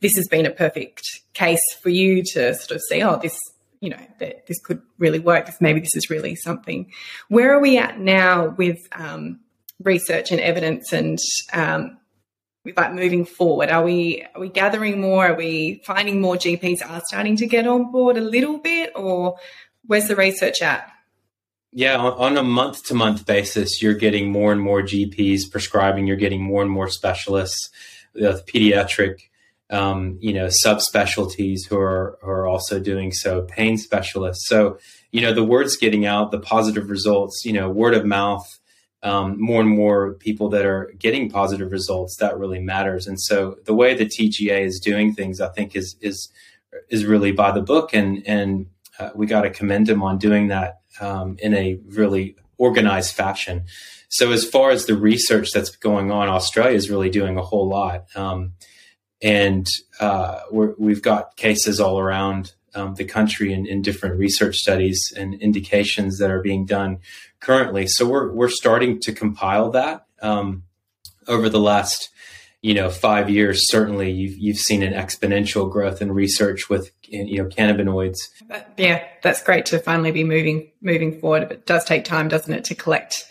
this 0.00 0.14
has 0.16 0.28
been 0.28 0.46
a 0.46 0.50
perfect 0.50 1.02
case 1.32 1.62
for 1.82 1.88
you 1.88 2.22
to 2.22 2.54
sort 2.54 2.72
of 2.72 2.82
see, 2.82 3.02
oh, 3.02 3.16
this, 3.16 3.36
you 3.80 3.88
know, 3.88 4.06
that 4.18 4.46
this 4.46 4.60
could 4.60 4.82
really 4.98 5.18
work. 5.18 5.48
Maybe 5.60 5.80
this 5.80 5.96
is 5.96 6.10
really 6.10 6.36
something. 6.36 6.92
Where 7.28 7.54
are 7.54 7.60
we 7.60 7.78
at 7.78 7.98
now 7.98 8.48
with 8.48 8.78
um, 8.92 9.40
research 9.82 10.30
and 10.30 10.40
evidence 10.40 10.92
and 10.92 11.18
um, 11.54 11.96
like 12.76 12.92
moving 12.92 13.24
forward? 13.24 13.70
Are 13.70 13.82
we 13.82 14.24
are 14.34 14.40
we 14.40 14.48
gathering 14.48 15.00
more? 15.00 15.28
Are 15.28 15.34
we 15.34 15.82
finding 15.84 16.20
more 16.20 16.36
GPs 16.36 16.88
are 16.88 17.02
starting 17.06 17.36
to 17.36 17.46
get 17.46 17.66
on 17.66 17.90
board 17.90 18.16
a 18.16 18.20
little 18.20 18.58
bit, 18.58 18.92
or 18.94 19.36
Where's 19.86 20.08
the 20.08 20.16
research 20.16 20.62
at? 20.62 20.88
Yeah, 21.72 21.96
on 21.98 22.36
a 22.36 22.42
month 22.42 22.84
to 22.86 22.94
month 22.94 23.26
basis, 23.26 23.80
you're 23.80 23.94
getting 23.94 24.30
more 24.30 24.52
and 24.52 24.60
more 24.60 24.82
GPs 24.82 25.50
prescribing. 25.50 26.06
You're 26.06 26.16
getting 26.16 26.42
more 26.42 26.62
and 26.62 26.70
more 26.70 26.88
specialists, 26.88 27.70
uh, 28.16 28.38
pediatric, 28.46 29.20
um, 29.70 30.18
you 30.20 30.32
know, 30.32 30.46
subspecialties 30.46 31.68
who 31.68 31.78
are 31.78 32.18
who 32.22 32.28
are 32.28 32.46
also 32.46 32.80
doing 32.80 33.12
so. 33.12 33.42
Pain 33.42 33.78
specialists. 33.78 34.48
So 34.48 34.78
you 35.12 35.20
know, 35.20 35.32
the 35.32 35.44
word's 35.44 35.76
getting 35.76 36.06
out. 36.06 36.32
The 36.32 36.40
positive 36.40 36.90
results. 36.90 37.44
You 37.44 37.52
know, 37.52 37.70
word 37.70 37.94
of 37.94 38.04
mouth. 38.04 38.46
Um, 39.02 39.40
more 39.40 39.62
and 39.62 39.70
more 39.70 40.12
people 40.12 40.50
that 40.50 40.66
are 40.66 40.92
getting 40.98 41.30
positive 41.30 41.72
results. 41.72 42.16
That 42.16 42.38
really 42.38 42.60
matters. 42.60 43.06
And 43.06 43.18
so 43.18 43.56
the 43.64 43.72
way 43.72 43.94
the 43.94 44.04
TGA 44.04 44.60
is 44.60 44.78
doing 44.78 45.14
things, 45.14 45.40
I 45.40 45.48
think, 45.48 45.74
is 45.74 45.96
is 46.02 46.28
is 46.90 47.06
really 47.06 47.32
by 47.32 47.50
the 47.50 47.62
book 47.62 47.94
and 47.94 48.22
and 48.26 48.66
uh, 48.98 49.10
we 49.14 49.26
got 49.26 49.42
to 49.42 49.50
commend 49.50 49.86
them 49.86 50.02
on 50.02 50.18
doing 50.18 50.48
that 50.48 50.80
um, 51.00 51.36
in 51.38 51.54
a 51.54 51.78
really 51.86 52.36
organized 52.58 53.14
fashion. 53.14 53.64
So 54.10 54.32
as 54.32 54.44
far 54.44 54.70
as 54.70 54.86
the 54.86 54.96
research 54.96 55.48
that's 55.52 55.70
going 55.70 56.10
on, 56.10 56.28
Australia 56.28 56.76
is 56.76 56.90
really 56.90 57.10
doing 57.10 57.38
a 57.38 57.42
whole 57.42 57.68
lot, 57.68 58.04
um, 58.14 58.52
and 59.22 59.66
uh, 60.00 60.40
we 60.50 60.92
have 60.92 61.02
got 61.02 61.36
cases 61.36 61.80
all 61.80 61.98
around 61.98 62.52
um, 62.74 62.94
the 62.94 63.04
country 63.04 63.52
in, 63.52 63.66
in, 63.66 63.82
different 63.82 64.18
research 64.18 64.56
studies 64.56 65.12
and 65.16 65.34
indications 65.34 66.18
that 66.18 66.30
are 66.30 66.40
being 66.40 66.64
done 66.64 66.98
currently. 67.40 67.86
So 67.86 68.08
we're 68.08 68.32
we're 68.32 68.48
starting 68.48 69.00
to 69.00 69.12
compile 69.12 69.70
that 69.70 70.06
um, 70.22 70.64
over 71.26 71.48
the 71.48 71.60
last 71.60 72.10
you 72.62 72.74
know 72.74 72.90
five 72.90 73.28
years. 73.30 73.70
Certainly 73.70 74.10
you've 74.12 74.36
you've 74.38 74.58
seen 74.58 74.82
an 74.82 74.92
exponential 74.92 75.70
growth 75.70 76.00
in 76.00 76.12
research 76.12 76.68
with 76.68 76.90
you 77.08 77.42
know 77.42 77.48
cannabinoids. 77.48 78.18
Yeah 78.76 79.04
that's 79.22 79.42
great 79.42 79.66
to 79.66 79.78
finally 79.78 80.10
be 80.10 80.24
moving 80.24 80.70
moving 80.80 81.18
forward. 81.18 81.48
But 81.48 81.58
it 81.58 81.66
does 81.66 81.84
take 81.84 82.04
time 82.04 82.28
doesn't 82.28 82.52
it 82.52 82.64
to 82.64 82.74
collect 82.74 83.26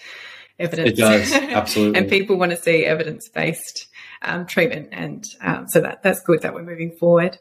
evidence? 0.58 0.89
It 0.89 0.98
does. 0.98 1.31
Absolutely. 1.34 2.00
And 2.00 2.10
people 2.10 2.38
want 2.38 2.51
to 2.51 2.58
see 2.58 2.86
evidence 2.86 3.29
based 3.29 3.88
um, 4.22 4.46
treatment. 4.46 4.89
And 4.91 5.24
um, 5.41 5.67
so 5.67 5.81
that 5.81 6.03
that's 6.03 6.22
good 6.22 6.41
that 6.41 6.53
we're 6.53 6.63
moving 6.63 6.91
forward 6.91 7.38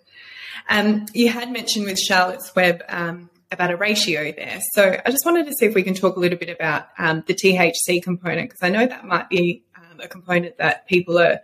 um, 0.68 1.06
you 1.12 1.28
had 1.28 1.50
mentioned 1.50 1.84
with 1.84 1.98
charlotte's 1.98 2.54
web 2.54 2.82
um, 2.88 3.30
about 3.50 3.70
a 3.70 3.76
ratio 3.76 4.32
there 4.32 4.60
so 4.72 5.00
i 5.04 5.10
just 5.10 5.24
wanted 5.24 5.46
to 5.46 5.52
see 5.54 5.66
if 5.66 5.74
we 5.74 5.82
can 5.82 5.94
talk 5.94 6.16
a 6.16 6.20
little 6.20 6.38
bit 6.38 6.50
about 6.50 6.88
um, 6.98 7.22
the 7.26 7.34
thc 7.34 8.02
component 8.02 8.50
because 8.50 8.62
i 8.62 8.68
know 8.68 8.86
that 8.86 9.04
might 9.04 9.28
be 9.28 9.64
um, 9.76 10.00
a 10.00 10.08
component 10.08 10.56
that 10.58 10.86
people 10.86 11.18
are 11.18 11.40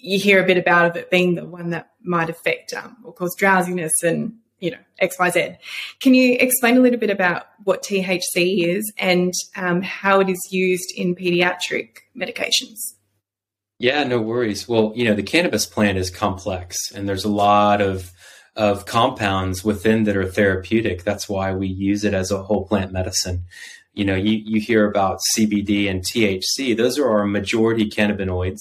you 0.00 0.18
hear 0.18 0.42
a 0.42 0.46
bit 0.46 0.58
about 0.58 0.86
of 0.86 0.96
it 0.96 1.10
being 1.10 1.34
the 1.34 1.44
one 1.44 1.70
that 1.70 1.90
might 2.02 2.30
affect 2.30 2.72
um, 2.72 2.96
or 3.04 3.12
cause 3.12 3.34
drowsiness 3.36 3.92
and 4.02 4.34
you 4.60 4.70
know 4.70 4.78
X 4.98 5.18
Y 5.18 5.30
Z. 5.30 5.56
Can 6.00 6.14
you 6.14 6.36
explain 6.38 6.76
a 6.76 6.80
little 6.80 6.98
bit 6.98 7.10
about 7.10 7.46
what 7.64 7.82
THC 7.82 8.64
is 8.64 8.92
and 8.98 9.32
um, 9.56 9.82
how 9.82 10.20
it 10.20 10.28
is 10.28 10.40
used 10.50 10.92
in 10.96 11.14
pediatric 11.14 11.98
medications? 12.16 12.94
Yeah, 13.78 14.02
no 14.04 14.20
worries. 14.20 14.68
Well, 14.68 14.92
you 14.96 15.04
know 15.04 15.14
the 15.14 15.22
cannabis 15.22 15.66
plant 15.66 15.98
is 15.98 16.10
complex, 16.10 16.76
and 16.94 17.08
there's 17.08 17.24
a 17.24 17.30
lot 17.30 17.80
of 17.80 18.12
of 18.58 18.84
compounds 18.84 19.64
within 19.64 20.04
that 20.04 20.16
are 20.16 20.28
therapeutic. 20.28 21.04
That's 21.04 21.28
why 21.28 21.54
we 21.54 21.68
use 21.68 22.04
it 22.04 22.12
as 22.12 22.30
a 22.30 22.42
whole 22.42 22.66
plant 22.66 22.92
medicine. 22.92 23.44
You 23.94 24.04
know, 24.04 24.14
you, 24.16 24.42
you 24.44 24.60
hear 24.60 24.86
about 24.86 25.20
CBD 25.34 25.90
and 25.90 26.02
THC; 26.02 26.76
those 26.76 26.98
are 26.98 27.08
our 27.08 27.24
majority 27.24 27.88
cannabinoids 27.88 28.60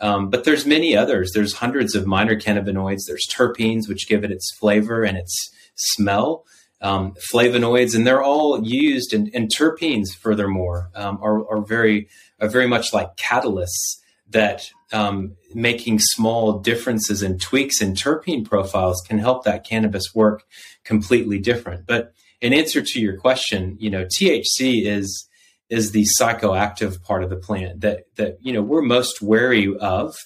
um, 0.00 0.30
but 0.30 0.44
there's 0.44 0.66
many 0.66 0.96
others. 0.96 1.32
There's 1.32 1.54
hundreds 1.54 1.94
of 1.94 2.06
minor 2.06 2.36
cannabinoids. 2.36 3.02
There's 3.06 3.26
terpenes, 3.26 3.88
which 3.88 4.08
give 4.08 4.24
it 4.24 4.30
its 4.30 4.52
flavor 4.52 5.04
and 5.04 5.16
its 5.16 5.50
smell. 5.74 6.44
Um, 6.80 7.14
flavonoids, 7.14 7.96
and 7.96 8.06
they're 8.06 8.22
all 8.22 8.64
used. 8.64 9.12
And, 9.12 9.30
and 9.34 9.50
terpenes, 9.52 10.14
furthermore, 10.16 10.90
um, 10.94 11.18
are, 11.20 11.48
are, 11.50 11.60
very 11.60 12.08
are 12.40 12.48
very 12.48 12.68
much 12.68 12.92
like 12.92 13.16
catalysts 13.16 13.96
that 14.30 14.70
um, 14.92 15.36
making 15.54 15.98
small 16.00 16.58
differences 16.58 17.22
and 17.22 17.40
tweaks 17.40 17.82
in 17.82 17.94
terpene 17.94 18.44
profiles 18.44 19.02
can 19.06 19.18
help 19.18 19.44
that 19.44 19.66
cannabis 19.66 20.14
work 20.14 20.44
completely 20.84 21.38
different. 21.38 21.86
But 21.86 22.12
in 22.40 22.52
answer 22.52 22.82
to 22.82 23.00
your 23.00 23.16
question, 23.16 23.76
you 23.78 23.90
know, 23.90 24.04
THC 24.04 24.86
is 24.86 25.28
is 25.68 25.92
the 25.92 26.06
psychoactive 26.18 27.02
part 27.02 27.22
of 27.22 27.30
the 27.30 27.36
plant 27.36 27.82
that 27.82 28.04
that 28.16 28.38
you 28.40 28.52
know 28.52 28.62
we're 28.62 28.82
most 28.82 29.20
wary 29.20 29.76
of 29.78 30.16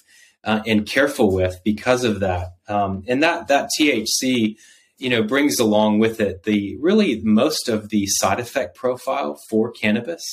uh, 0.43 0.61
and 0.65 0.85
careful 0.85 1.33
with 1.33 1.59
because 1.63 2.03
of 2.03 2.19
that. 2.19 2.49
Um, 2.67 3.03
and 3.07 3.23
that 3.23 3.47
that 3.47 3.69
THC, 3.79 4.55
you 4.97 5.09
know, 5.09 5.23
brings 5.23 5.59
along 5.59 5.99
with 5.99 6.19
it 6.19 6.43
the 6.43 6.77
really 6.79 7.21
most 7.23 7.67
of 7.67 7.89
the 7.89 8.05
side 8.07 8.39
effect 8.39 8.75
profile 8.75 9.37
for 9.49 9.71
cannabis. 9.71 10.23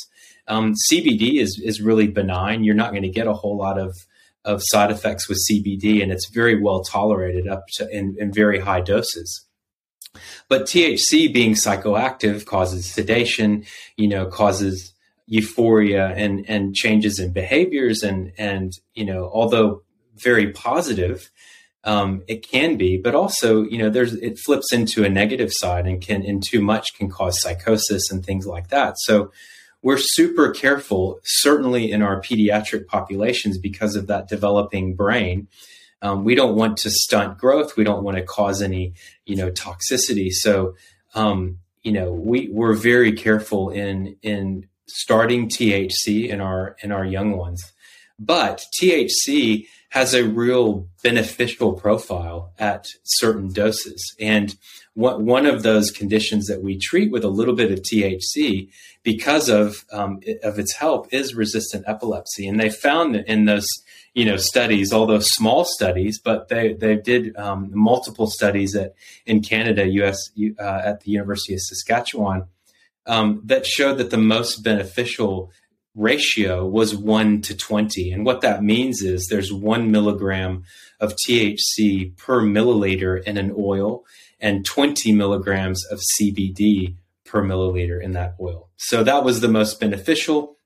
Um, 0.47 0.75
CBD 0.91 1.41
is 1.41 1.61
is 1.65 1.81
really 1.81 2.09
benign. 2.09 2.65
You're 2.65 2.75
not 2.75 2.91
going 2.91 3.03
to 3.03 3.09
get 3.09 3.27
a 3.27 3.35
whole 3.35 3.57
lot 3.57 3.79
of 3.79 3.97
of 4.45 4.63
side 4.65 4.91
effects 4.91 5.29
with 5.29 5.39
CBD, 5.51 6.03
and 6.03 6.11
it's 6.11 6.31
very 6.31 6.61
well 6.61 6.83
tolerated 6.83 7.47
up 7.47 7.65
to 7.75 7.89
in, 7.91 8.17
in 8.19 8.33
very 8.33 8.61
high 8.61 8.81
doses. 8.81 9.47
But 10.49 10.63
THC 10.63 11.33
being 11.33 11.55
psychoactive 11.55 12.45
causes 12.45 12.87
sedation, 12.87 13.65
you 13.97 14.09
know, 14.09 14.27
causes 14.27 14.93
euphoria 15.27 16.09
and 16.17 16.45
and 16.49 16.75
changes 16.75 17.19
in 17.21 17.33
behaviors 17.33 18.03
and 18.03 18.33
and 18.37 18.73
you 18.95 19.05
know, 19.05 19.31
although 19.33 19.83
very 20.17 20.51
positive, 20.51 21.31
um, 21.85 22.23
it 22.27 22.47
can 22.47 22.77
be, 22.77 22.97
but 22.97 23.15
also 23.15 23.63
you 23.63 23.79
know, 23.79 23.91
there's 23.91 24.15
it 24.15 24.39
flips 24.39 24.73
into 24.73 25.05
a 25.05 25.09
negative 25.09 25.53
side 25.53 25.87
and 25.87 26.01
can 26.01 26.23
in 26.25 26.41
too 26.41 26.61
much 26.61 26.95
can 26.95 27.09
cause 27.09 27.41
psychosis 27.41 28.11
and 28.11 28.25
things 28.25 28.47
like 28.47 28.69
that. 28.69 28.95
So 28.99 29.31
we're 29.83 29.99
super 29.99 30.51
careful, 30.51 31.21
certainly 31.25 31.91
in 31.91 32.03
our 32.03 32.21
pediatric 32.21 32.87
populations, 32.87 33.59
because 33.59 33.97
of 33.97 34.07
that 34.09 34.29
developing 34.29 34.95
brain. 34.95 35.49
Um, 36.03 36.25
we 36.25 36.35
don't 36.35 36.55
want 36.55 36.79
to 36.79 36.91
stunt 36.91 37.39
growth. 37.39 37.77
We 37.77 37.85
don't 37.85 38.05
want 38.05 38.17
to 38.17 38.23
cause 38.23 38.63
any, 38.63 38.95
you 39.27 39.37
know, 39.37 39.51
toxicity. 39.51 40.31
So, 40.31 40.75
um, 41.15 41.59
you 41.83 41.93
know, 41.93 42.13
we 42.13 42.49
we're 42.51 42.75
very 42.75 43.13
careful 43.13 43.71
in 43.71 44.17
in 44.23 44.67
starting 44.87 45.49
THC 45.49 46.29
in 46.29 46.41
our 46.41 46.77
in 46.83 46.93
our 46.93 47.05
young 47.05 47.37
ones. 47.37 47.73
But 48.21 48.67
THC 48.81 49.67
has 49.89 50.15
a 50.15 50.23
real 50.23 50.87
beneficial 51.03 51.73
profile 51.73 52.53
at 52.59 52.87
certain 53.03 53.53
doses. 53.53 54.15
And 54.21 54.55
what, 54.95 55.23
one 55.23 55.47
of 55.47 55.63
those 55.63 55.91
conditions 55.91 56.47
that 56.47 56.63
we 56.63 56.79
treat 56.79 57.11
with 57.11 57.25
a 57.25 57.29
little 57.29 57.55
bit 57.55 57.73
of 57.73 57.81
THC 57.81 58.71
because 59.03 59.49
of 59.49 59.85
um, 59.91 60.21
of 60.43 60.59
its 60.59 60.75
help 60.75 61.13
is 61.13 61.35
resistant 61.35 61.85
epilepsy. 61.89 62.47
And 62.47 62.61
they 62.61 62.69
found 62.69 63.15
that 63.15 63.27
in 63.27 63.47
those 63.47 63.67
you 64.15 64.27
know 64.27 64.37
studies, 64.37 64.93
although 64.93 65.21
small 65.21 65.65
studies, 65.65 66.21
but 66.21 66.49
they 66.49 66.75
they 66.75 66.97
did 66.97 67.35
um, 67.37 67.71
multiple 67.73 68.29
studies 68.29 68.77
at 68.77 68.95
in 69.25 69.41
Canada, 69.43 69.87
U.S. 69.87 70.19
Uh, 70.59 70.83
at 70.85 71.01
the 71.01 71.11
University 71.11 71.55
of 71.55 71.61
Saskatchewan 71.61 72.47
um, 73.07 73.41
that 73.45 73.67
showed 73.67 73.99
that 73.99 74.11
the 74.11 74.19
most 74.19 74.63
beneficial 74.63 75.51
ratio 75.95 76.67
was 76.67 76.95
1 76.95 77.43
to 77.43 77.57
20. 77.57 78.13
And 78.13 78.25
what 78.25 78.41
that 78.43 78.63
means 78.63 79.03
is 79.03 79.27
there's 79.27 79.53
one 79.53 79.91
milligram 79.91 80.65
of 81.01 81.15
THC 81.27 82.17
per 82.17 82.43
milliliter 82.43 83.23
in 83.25 83.37
an 83.37 83.55
oil 83.59 84.05
and 84.41 84.65
20 84.65 85.13
milligrams 85.13 85.85
of 85.87 86.01
CBD 86.19 86.97
per 87.25 87.43
milliliter 87.43 88.03
in 88.03 88.13
that 88.13 88.35
oil. 88.41 88.69
So 88.77 89.03
that 89.05 89.25
was 89.25 89.41
the 89.41 89.49
most 89.49 89.81
beneficial. 89.81 90.57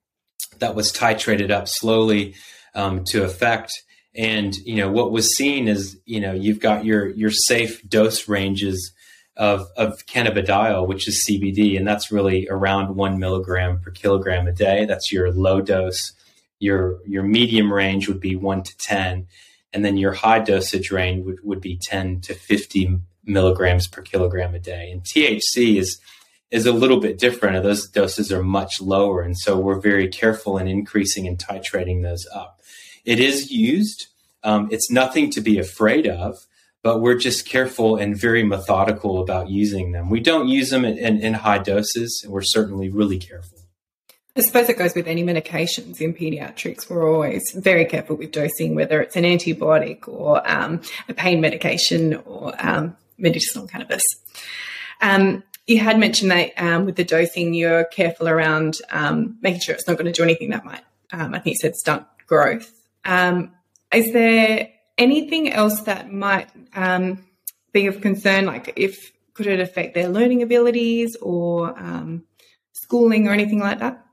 That 0.59 0.75
was 0.75 0.93
titrated 0.93 1.51
up 1.51 1.69
slowly 1.69 2.35
um, 2.75 3.05
to 3.05 3.25
effect. 3.25 3.73
And 4.17 4.55
you 4.59 4.77
know 4.77 4.91
what 4.91 5.11
was 5.11 5.37
seen 5.37 5.67
is 5.67 5.99
you 6.05 6.21
know 6.21 6.33
you've 6.33 6.61
got 6.61 6.85
your 6.85 7.09
your 7.09 7.33
safe 7.33 7.83
dose 7.89 8.29
ranges 8.29 8.94
of, 9.37 9.67
of 9.77 10.07
cannabidiol, 10.07 10.87
which 10.87 11.09
is 11.09 11.27
CBD, 11.29 11.77
and 11.77 11.87
that's 11.87 12.13
really 12.13 12.49
around 12.49 12.95
one 12.95 13.19
milligram 13.19 13.81
per 13.81 13.91
kilogram 13.91 14.47
a 14.47 14.53
day. 14.53 14.85
That's 14.85 15.13
your 15.13 15.33
low 15.33 15.61
dose. 15.61 16.13
Your 16.61 17.01
your 17.05 17.25
medium 17.25 17.73
range 17.73 18.09
would 18.09 18.21
be 18.21 18.37
one 18.37 18.63
to 18.63 18.77
ten, 18.79 19.27
and 19.73 19.85
then 19.85 19.97
your 19.97 20.13
high 20.13 20.39
dosage 20.39 20.91
range 20.91 21.25
would, 21.27 21.39
would 21.43 21.61
be 21.61 21.79
ten 21.83 22.21
to 22.23 22.35
fifty 22.35 22.99
milligrams 23.25 23.89
per 23.89 24.03
kilogram 24.03 24.55
a 24.55 24.61
day. 24.61 24.91
And 24.91 25.03
THC 25.03 25.79
is 25.79 26.01
is 26.51 26.67
a 26.67 26.73
little 26.73 27.01
bit 27.01 27.19
different. 27.19 27.61
Those 27.65 27.89
doses 27.89 28.31
are 28.31 28.43
much 28.43 28.81
lower, 28.81 29.21
and 29.21 29.37
so 29.37 29.59
we're 29.59 29.81
very 29.81 30.07
careful 30.09 30.59
in 30.59 30.69
increasing 30.69 31.27
and 31.27 31.37
titrating 31.37 32.03
those 32.03 32.25
up. 32.33 32.61
It 33.05 33.19
is 33.19 33.51
used. 33.51 34.07
Um, 34.45 34.69
it's 34.71 34.91
nothing 34.91 35.31
to 35.31 35.41
be 35.41 35.59
afraid 35.59 36.07
of 36.07 36.47
but 36.85 37.01
we're 37.01 37.17
just 37.17 37.49
careful 37.49 37.97
and 37.97 38.15
very 38.15 38.45
methodical 38.45 39.23
about 39.23 39.49
using 39.49 39.93
them. 39.93 40.11
We 40.11 40.21
don't 40.21 40.49
use 40.49 40.69
them 40.69 40.85
in, 40.85 40.99
in, 40.99 41.19
in 41.19 41.33
high 41.33 41.57
doses, 41.57 42.21
and 42.23 42.31
we're 42.31 42.43
certainly 42.43 42.91
really 42.91 43.19
careful. 43.19 43.59
I 44.37 44.43
suppose 44.43 44.69
it 44.69 44.77
goes 44.77 44.95
with 44.95 45.09
any 45.09 45.25
medications 45.25 46.03
in 46.03 46.13
pediatrics. 46.13 46.91
We're 46.91 47.11
always 47.11 47.43
very 47.55 47.87
careful 47.87 48.17
with 48.17 48.33
dosing, 48.33 48.75
whether 48.75 49.01
it's 49.01 49.17
an 49.17 49.25
antibiotic 49.25 50.07
or 50.07 50.47
um, 50.49 50.83
a 51.09 51.15
pain 51.15 51.41
medication 51.41 52.17
or 52.27 52.53
um, 52.59 52.97
medicinal 53.17 53.67
cannabis. 53.67 54.03
Um, 55.01 55.43
you 55.67 55.79
had 55.79 55.99
mentioned 55.99 56.33
that 56.33 56.51
um, 56.59 56.85
with 56.85 56.97
the 56.97 57.05
dosing, 57.05 57.55
you're 57.55 57.85
careful 57.85 58.29
around 58.29 58.77
um, 58.91 59.39
making 59.41 59.61
sure 59.63 59.75
it's 59.75 59.89
not 59.89 59.97
going 59.97 60.07
to 60.07 60.13
do 60.13 60.23
anything 60.23 60.51
that 60.51 60.67
might, 60.67 60.83
um, 61.13 61.33
I 61.33 61.39
think 61.39 61.55
you 61.55 61.61
said, 61.63 61.77
stunt 61.77 62.07
growth. 62.27 62.71
is 63.07 64.13
there 64.13 64.69
anything 64.99 65.53
else 65.53 65.83
that 65.83 66.13
might 66.13 66.49
um, 66.75 67.25
be 67.73 67.87
of 67.87 68.01
concern? 68.01 68.47
Like, 68.47 68.73
if 68.77 69.13
could 69.35 69.47
it 69.47 69.61
affect 69.61 69.95
their 69.95 70.09
learning 70.09 70.43
abilities 70.43 71.17
or 71.21 71.79
um, 71.79 72.25
schooling 72.73 73.29
or 73.29 73.33
anything 73.33 73.61
like 73.61 73.81
that? 73.81 74.05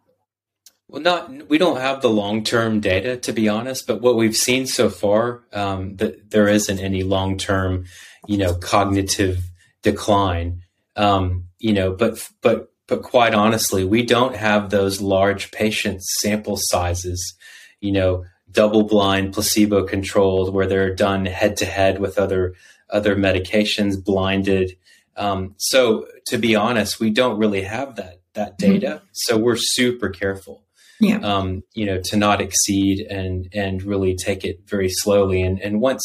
Well, 0.88 1.02
not 1.02 1.48
we 1.48 1.58
don't 1.58 1.80
have 1.80 2.02
the 2.02 2.10
long 2.10 2.44
term 2.44 2.82
data 2.82 3.16
to 3.16 3.32
be 3.32 3.48
honest, 3.48 3.88
but 3.88 4.02
what 4.02 4.18
we've 4.18 4.36
seen 4.36 4.68
so 4.68 4.90
far, 4.90 5.44
um, 5.54 5.96
that 5.98 6.32
there 6.32 6.50
isn't 6.50 6.80
any 6.80 7.04
long 7.04 7.38
term, 7.38 7.86
you 8.28 8.38
know, 8.38 8.56
cognitive 8.56 9.40
decline. 9.84 10.64
Um, 10.98 11.48
you 11.60 11.72
know, 11.72 11.94
but 11.94 12.28
but 12.42 12.74
but 12.88 13.04
quite 13.04 13.34
honestly, 13.34 13.86
we 13.86 14.04
don't 14.04 14.36
have 14.36 14.70
those 14.70 15.00
large 15.00 15.52
patient 15.52 16.04
sample 16.04 16.58
sizes. 16.58 17.36
You 17.80 17.94
know, 17.94 18.26
double 18.52 18.84
blind 18.84 19.34
placebo 19.34 19.84
controlled 19.84 20.54
where 20.54 20.68
they're 20.68 20.94
done 20.94 21.26
head 21.26 21.58
to 21.58 21.66
head 21.66 22.00
with 22.00 22.18
other 22.18 22.54
other 22.90 23.16
medications 23.16 24.04
blinded 24.04 24.76
um, 25.18 25.54
so 25.58 26.08
to 26.28 26.38
be 26.38 26.56
honest 26.56 27.00
we 27.00 27.10
don't 27.10 27.38
really 27.38 27.64
have 27.64 27.96
that 27.96 28.22
that 28.34 28.58
mm-hmm. 28.58 28.74
data 28.74 28.88
mm-hmm. 28.88 29.06
so 29.14 29.38
we're 29.38 29.58
super 29.58 30.10
careful 30.10 30.64
yeah. 31.00 31.18
um, 31.18 31.64
you 31.74 31.86
know 31.86 32.00
to 32.06 32.16
not 32.16 32.42
exceed 32.42 33.06
and 33.10 33.50
and 33.54 33.84
really 33.84 34.16
take 34.16 34.46
it 34.46 34.62
very 34.68 34.90
slowly 34.90 35.42
and 35.42 35.60
and 35.62 35.82
once 35.82 36.04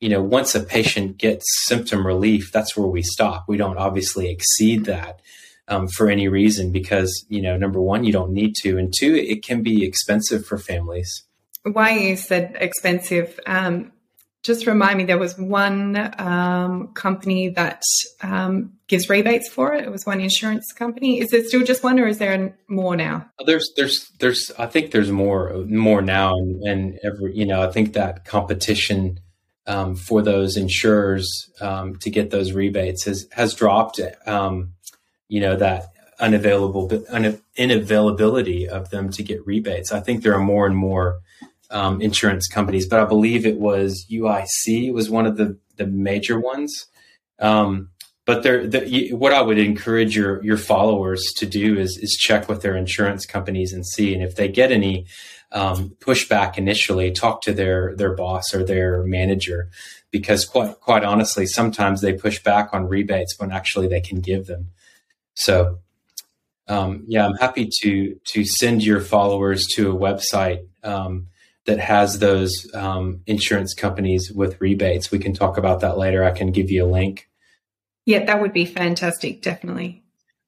you 0.00 0.08
know 0.08 0.22
once 0.22 0.54
a 0.54 0.60
patient 0.60 1.16
gets 1.16 1.44
symptom 1.66 2.06
relief 2.06 2.50
that's 2.52 2.76
where 2.76 2.88
we 2.88 3.02
stop 3.02 3.44
we 3.48 3.56
don't 3.56 3.78
obviously 3.78 4.30
exceed 4.30 4.84
that 4.84 5.20
um, 5.68 5.88
for 5.88 6.10
any 6.10 6.28
reason 6.28 6.72
because 6.72 7.24
you 7.28 7.40
know 7.40 7.56
number 7.56 7.80
one 7.80 8.04
you 8.04 8.12
don't 8.12 8.32
need 8.32 8.54
to 8.56 8.76
and 8.78 8.92
two 8.98 9.14
it 9.14 9.44
can 9.44 9.62
be 9.62 9.84
expensive 9.84 10.44
for 10.44 10.58
families 10.58 11.24
why 11.64 11.96
you 11.96 12.16
said 12.16 12.56
expensive, 12.58 13.38
um, 13.46 13.92
just 14.42 14.66
remind 14.66 14.98
me 14.98 15.04
there 15.04 15.18
was 15.18 15.38
one 15.38 16.12
um, 16.18 16.88
company 16.94 17.50
that 17.50 17.82
um, 18.22 18.72
gives 18.88 19.08
rebates 19.08 19.48
for 19.48 19.72
it. 19.72 19.84
It 19.84 19.92
was 19.92 20.04
one 20.04 20.20
insurance 20.20 20.72
company. 20.72 21.20
Is 21.20 21.32
it 21.32 21.46
still 21.46 21.62
just 21.62 21.84
one, 21.84 22.00
or 22.00 22.08
is 22.08 22.18
there 22.18 22.56
more 22.66 22.96
now? 22.96 23.30
There's, 23.46 23.70
there's, 23.76 24.10
there's. 24.18 24.50
I 24.58 24.66
think 24.66 24.90
there's 24.90 25.12
more, 25.12 25.64
more 25.68 26.02
now, 26.02 26.34
and, 26.34 26.62
and 26.64 26.98
every, 27.04 27.36
you 27.36 27.46
know, 27.46 27.62
I 27.62 27.70
think 27.70 27.92
that 27.92 28.24
competition 28.24 29.20
um, 29.68 29.94
for 29.94 30.22
those 30.22 30.56
insurers 30.56 31.48
um, 31.60 31.96
to 32.00 32.10
get 32.10 32.30
those 32.30 32.52
rebates 32.52 33.04
has 33.04 33.28
has 33.32 33.54
dropped. 33.54 34.00
Um, 34.26 34.72
you 35.28 35.40
know 35.40 35.56
that 35.56 35.92
unavailable, 36.20 36.88
unavailability 36.88 38.66
of 38.66 38.90
them 38.90 39.10
to 39.10 39.22
get 39.22 39.44
rebates. 39.46 39.92
I 39.92 40.00
think 40.00 40.22
there 40.22 40.34
are 40.34 40.42
more 40.42 40.66
and 40.66 40.76
more 40.76 41.20
um, 41.72 42.00
insurance 42.00 42.46
companies, 42.46 42.86
but 42.86 43.00
I 43.00 43.04
believe 43.04 43.44
it 43.44 43.58
was 43.58 44.06
UIC 44.10 44.92
was 44.92 45.10
one 45.10 45.26
of 45.26 45.36
the 45.36 45.58
the 45.76 45.86
major 45.86 46.38
ones. 46.38 46.86
Um, 47.38 47.88
but 48.24 48.44
there, 48.44 48.66
the, 48.66 49.12
what 49.14 49.32
I 49.32 49.42
would 49.42 49.58
encourage 49.58 50.14
your 50.14 50.42
your 50.44 50.56
followers 50.56 51.24
to 51.38 51.46
do 51.46 51.78
is 51.78 51.98
is 51.98 52.12
check 52.12 52.48
with 52.48 52.62
their 52.62 52.76
insurance 52.76 53.26
companies 53.26 53.72
and 53.72 53.84
see, 53.86 54.14
and 54.14 54.22
if 54.22 54.36
they 54.36 54.48
get 54.48 54.70
any 54.70 55.06
um, 55.50 55.96
pushback 55.98 56.56
initially, 56.56 57.10
talk 57.10 57.42
to 57.42 57.52
their 57.52 57.96
their 57.96 58.14
boss 58.14 58.54
or 58.54 58.62
their 58.62 59.02
manager, 59.02 59.70
because 60.12 60.44
quite 60.44 60.78
quite 60.80 61.04
honestly, 61.04 61.46
sometimes 61.46 62.00
they 62.00 62.12
push 62.12 62.40
back 62.42 62.68
on 62.72 62.88
rebates 62.88 63.38
when 63.38 63.50
actually 63.50 63.88
they 63.88 64.00
can 64.00 64.20
give 64.20 64.46
them. 64.46 64.68
So 65.34 65.80
um, 66.68 67.04
yeah, 67.08 67.26
I'm 67.26 67.36
happy 67.36 67.68
to 67.80 68.20
to 68.28 68.44
send 68.44 68.84
your 68.84 69.00
followers 69.00 69.66
to 69.74 69.90
a 69.90 69.98
website 69.98 70.64
um, 70.84 71.26
that 71.66 71.78
has 71.78 72.18
those 72.18 72.66
um, 72.74 73.20
insurance 73.26 73.74
companies 73.74 74.32
with 74.32 74.60
rebates. 74.60 75.10
We 75.10 75.18
can 75.18 75.32
talk 75.32 75.56
about 75.58 75.80
that 75.80 75.96
later. 75.96 76.24
I 76.24 76.32
can 76.32 76.50
give 76.50 76.70
you 76.70 76.84
a 76.84 76.90
link. 76.90 77.28
Yeah, 78.04 78.24
that 78.24 78.40
would 78.40 78.52
be 78.52 78.64
fantastic. 78.64 79.42
Definitely. 79.42 80.02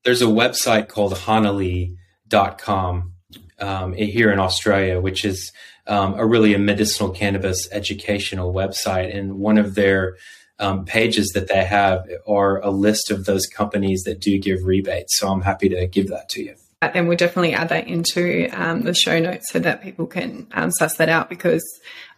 there's 0.05 0.22
a 0.22 0.27
website 0.27 0.88
called 0.88 1.14
Honahlee.com 1.14 3.12
um, 3.61 3.92
here 3.92 4.33
in 4.33 4.40
Australia, 4.40 5.00
which 5.00 5.24
is 5.24 5.53
um, 5.87 6.14
a 6.14 6.27
really 6.27 6.55
a 6.55 6.59
medicinal 6.59 7.11
cannabis 7.11 7.68
educational 7.70 8.53
website. 8.53 9.16
And 9.16 9.38
one 9.38 9.59
of 9.59 9.74
their 9.74 10.16
um, 10.59 10.85
pages 10.85 11.31
that 11.35 11.48
they 11.48 11.64
have 11.64 12.09
are 12.27 12.61
a 12.61 12.70
list 12.70 13.11
of 13.11 13.24
those 13.24 13.46
companies 13.46 14.03
that 14.05 14.20
do 14.20 14.38
give 14.38 14.64
rebates. 14.64 15.18
So 15.18 15.29
I'm 15.29 15.42
happy 15.42 15.68
to 15.68 15.87
give 15.87 16.09
that 16.09 16.29
to 16.31 16.42
you. 16.42 16.55
And 16.94 17.09
we'll 17.09 17.16
definitely 17.16 17.55
add 17.55 17.68
that 17.70 17.87
into 17.87 18.49
um, 18.53 18.83
the 18.83 18.94
show 18.94 19.18
notes 19.18 19.51
so 19.51 19.59
that 19.59 19.83
people 19.83 20.07
can 20.07 20.47
um, 20.53 20.70
suss 20.70 20.97
that 20.97 21.09
out 21.09 21.29
because 21.29 21.62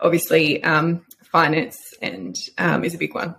obviously 0.01 0.63
um, 0.65 1.05
finance 1.33 1.77
and 2.03 2.35
um, 2.59 2.85
is 2.85 2.95
a 2.95 2.99
big 2.99 3.15
one. 3.15 3.37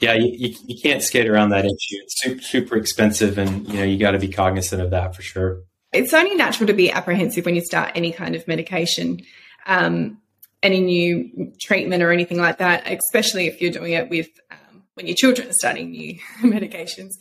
Yeah, 0.00 0.14
you, 0.14 0.32
you, 0.36 0.56
you, 0.66 0.76
can't 0.82 1.00
skate 1.00 1.28
around 1.28 1.50
that 1.50 1.64
issue. 1.64 2.02
It's 2.02 2.20
super, 2.20 2.42
super 2.42 2.76
expensive, 2.76 3.38
and 3.38 3.68
you 3.68 3.74
know 3.74 3.84
you 3.84 3.98
got 3.98 4.10
to 4.10 4.18
be 4.18 4.26
cognizant 4.26 4.82
of 4.82 4.90
that 4.90 5.14
for 5.14 5.22
sure. 5.22 5.60
It's 5.92 6.12
only 6.12 6.34
natural 6.34 6.66
to 6.66 6.72
be 6.72 6.90
apprehensive 6.90 7.44
when 7.44 7.54
you 7.54 7.60
start 7.60 7.92
any 7.94 8.10
kind 8.10 8.34
of 8.34 8.48
medication 8.48 9.20
um, 9.66 10.18
any 10.62 10.80
new 10.80 11.52
treatment 11.60 12.02
or 12.02 12.12
anything 12.12 12.38
like 12.38 12.58
that, 12.58 12.84
especially 12.86 13.46
if 13.46 13.60
you're 13.60 13.72
doing 13.72 13.92
it 13.92 14.08
with 14.08 14.28
um, 14.50 14.82
when 14.94 15.06
your 15.06 15.16
children 15.16 15.48
are 15.48 15.54
starting 15.54 15.90
new 15.90 16.18
medications. 16.40 17.12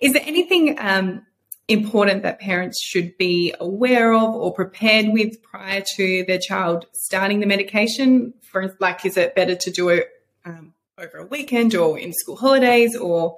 Is 0.00 0.12
there 0.12 0.22
anything 0.24 0.76
um, 0.78 1.26
important 1.68 2.22
that 2.22 2.40
parents 2.40 2.82
should 2.82 3.16
be 3.18 3.54
aware 3.60 4.12
of 4.12 4.34
or 4.34 4.52
prepared 4.52 5.08
with 5.08 5.42
prior 5.42 5.82
to 5.96 6.24
their 6.26 6.38
child 6.38 6.86
starting 6.92 7.40
the 7.40 7.46
medication? 7.46 8.34
For 8.42 8.74
like, 8.80 9.04
is 9.04 9.16
it 9.16 9.34
better 9.34 9.54
to 9.54 9.70
do 9.70 9.90
it 9.90 10.08
um, 10.44 10.72
over 10.98 11.18
a 11.18 11.26
weekend 11.26 11.74
or 11.74 11.98
in 11.98 12.12
school 12.12 12.36
holidays, 12.36 12.96
or 12.96 13.36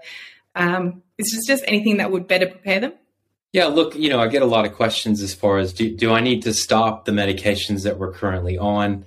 um, 0.54 1.02
is 1.18 1.32
this 1.32 1.46
just 1.46 1.64
anything 1.66 1.98
that 1.98 2.10
would 2.10 2.26
better 2.26 2.46
prepare 2.46 2.80
them? 2.80 2.92
Yeah, 3.52 3.66
look, 3.66 3.96
you 3.96 4.08
know, 4.08 4.20
I 4.20 4.28
get 4.28 4.42
a 4.42 4.46
lot 4.46 4.64
of 4.64 4.74
questions 4.74 5.20
as 5.20 5.34
far 5.34 5.58
as 5.58 5.72
do, 5.72 5.94
do 5.94 6.12
I 6.12 6.20
need 6.20 6.42
to 6.42 6.54
stop 6.54 7.04
the 7.04 7.12
medications 7.12 7.82
that 7.82 7.98
we're 7.98 8.12
currently 8.12 8.56
on? 8.56 9.04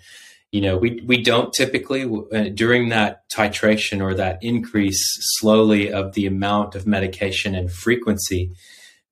You 0.51 0.61
know, 0.61 0.77
we, 0.77 1.01
we 1.05 1.23
don't 1.23 1.53
typically, 1.53 2.03
uh, 2.03 2.49
during 2.53 2.89
that 2.89 3.27
titration 3.29 4.01
or 4.01 4.13
that 4.15 4.39
increase 4.41 5.01
slowly 5.39 5.91
of 5.91 6.13
the 6.13 6.25
amount 6.25 6.75
of 6.75 6.85
medication 6.85 7.55
and 7.55 7.71
frequency, 7.71 8.51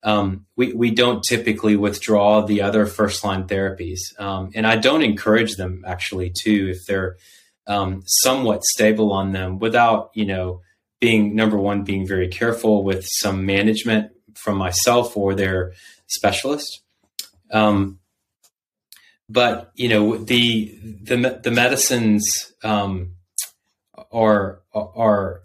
um, 0.03 0.45
we, 0.55 0.73
we 0.73 0.91
don't 0.91 1.23
typically 1.23 1.75
withdraw 1.75 2.41
the 2.41 2.61
other 2.61 2.85
first 2.85 3.23
line 3.23 3.47
therapies. 3.47 3.99
Um, 4.19 4.51
and 4.55 4.65
I 4.65 4.75
don't 4.77 5.03
encourage 5.03 5.55
them 5.55 5.83
actually 5.85 6.31
to, 6.43 6.71
if 6.71 6.85
they're 6.87 7.17
um, 7.67 8.03
somewhat 8.05 8.63
stable 8.63 9.11
on 9.13 9.31
them 9.31 9.59
without, 9.59 10.11
you 10.13 10.25
know, 10.25 10.61
being 10.99 11.35
number 11.35 11.57
one, 11.57 11.83
being 11.83 12.07
very 12.07 12.27
careful 12.27 12.83
with 12.83 13.05
some 13.07 13.45
management 13.45 14.11
from 14.35 14.57
myself 14.57 15.15
or 15.17 15.35
their 15.35 15.73
specialist. 16.07 16.81
Um, 17.51 17.99
but 19.31 19.71
you 19.75 19.87
know 19.87 20.17
the 20.17 20.77
the 20.81 21.39
the 21.41 21.51
medicines 21.51 22.53
um, 22.63 23.15
are 24.11 24.61
are 24.73 25.43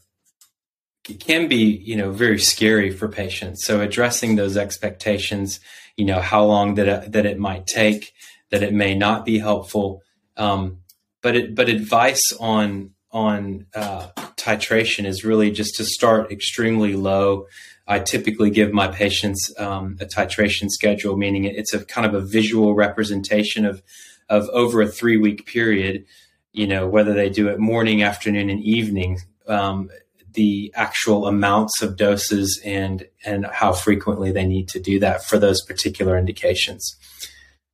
can 1.14 1.48
be 1.48 1.82
you 1.84 1.96
know 1.96 2.10
very 2.10 2.38
scary 2.38 2.90
for 2.90 3.08
patients. 3.08 3.64
So 3.64 3.80
addressing 3.80 4.36
those 4.36 4.56
expectations, 4.56 5.60
you 5.96 6.04
know 6.04 6.20
how 6.20 6.44
long 6.44 6.74
that 6.74 6.88
it, 6.88 7.12
that 7.12 7.26
it 7.26 7.38
might 7.38 7.66
take, 7.66 8.12
that 8.50 8.62
it 8.62 8.74
may 8.74 8.94
not 8.94 9.24
be 9.24 9.38
helpful, 9.38 10.02
um, 10.36 10.78
but 11.22 11.36
it, 11.36 11.54
but 11.54 11.68
advice 11.68 12.32
on 12.40 12.90
on 13.12 13.66
uh, 13.74 14.08
titration 14.36 15.06
is 15.06 15.24
really 15.24 15.50
just 15.50 15.76
to 15.76 15.84
start 15.84 16.30
extremely 16.30 16.94
low 16.94 17.46
I 17.88 18.00
typically 18.00 18.50
give 18.50 18.72
my 18.72 18.88
patients 18.88 19.52
um, 19.58 19.96
a 20.00 20.06
titration 20.06 20.70
schedule, 20.70 21.16
meaning 21.16 21.44
it's 21.44 21.72
a 21.72 21.84
kind 21.84 22.06
of 22.06 22.14
a 22.14 22.20
visual 22.20 22.74
representation 22.74 23.64
of 23.64 23.82
of 24.28 24.48
over 24.48 24.82
a 24.82 24.88
three 24.88 25.16
week 25.16 25.46
period. 25.46 26.04
You 26.52 26.66
know, 26.66 26.88
whether 26.88 27.14
they 27.14 27.28
do 27.28 27.48
it 27.48 27.60
morning, 27.60 28.02
afternoon, 28.02 28.50
and 28.50 28.60
evening, 28.60 29.20
um, 29.46 29.90
the 30.36 30.72
actual 30.74 31.26
amounts 31.26 31.82
of 31.82 31.96
doses 31.96 32.60
and 32.64 33.06
and 33.24 33.46
how 33.46 33.72
frequently 33.72 34.30
they 34.30 34.46
need 34.46 34.68
to 34.68 34.78
do 34.78 35.00
that 35.00 35.24
for 35.24 35.38
those 35.38 35.60
particular 35.64 36.16
indications. 36.16 36.96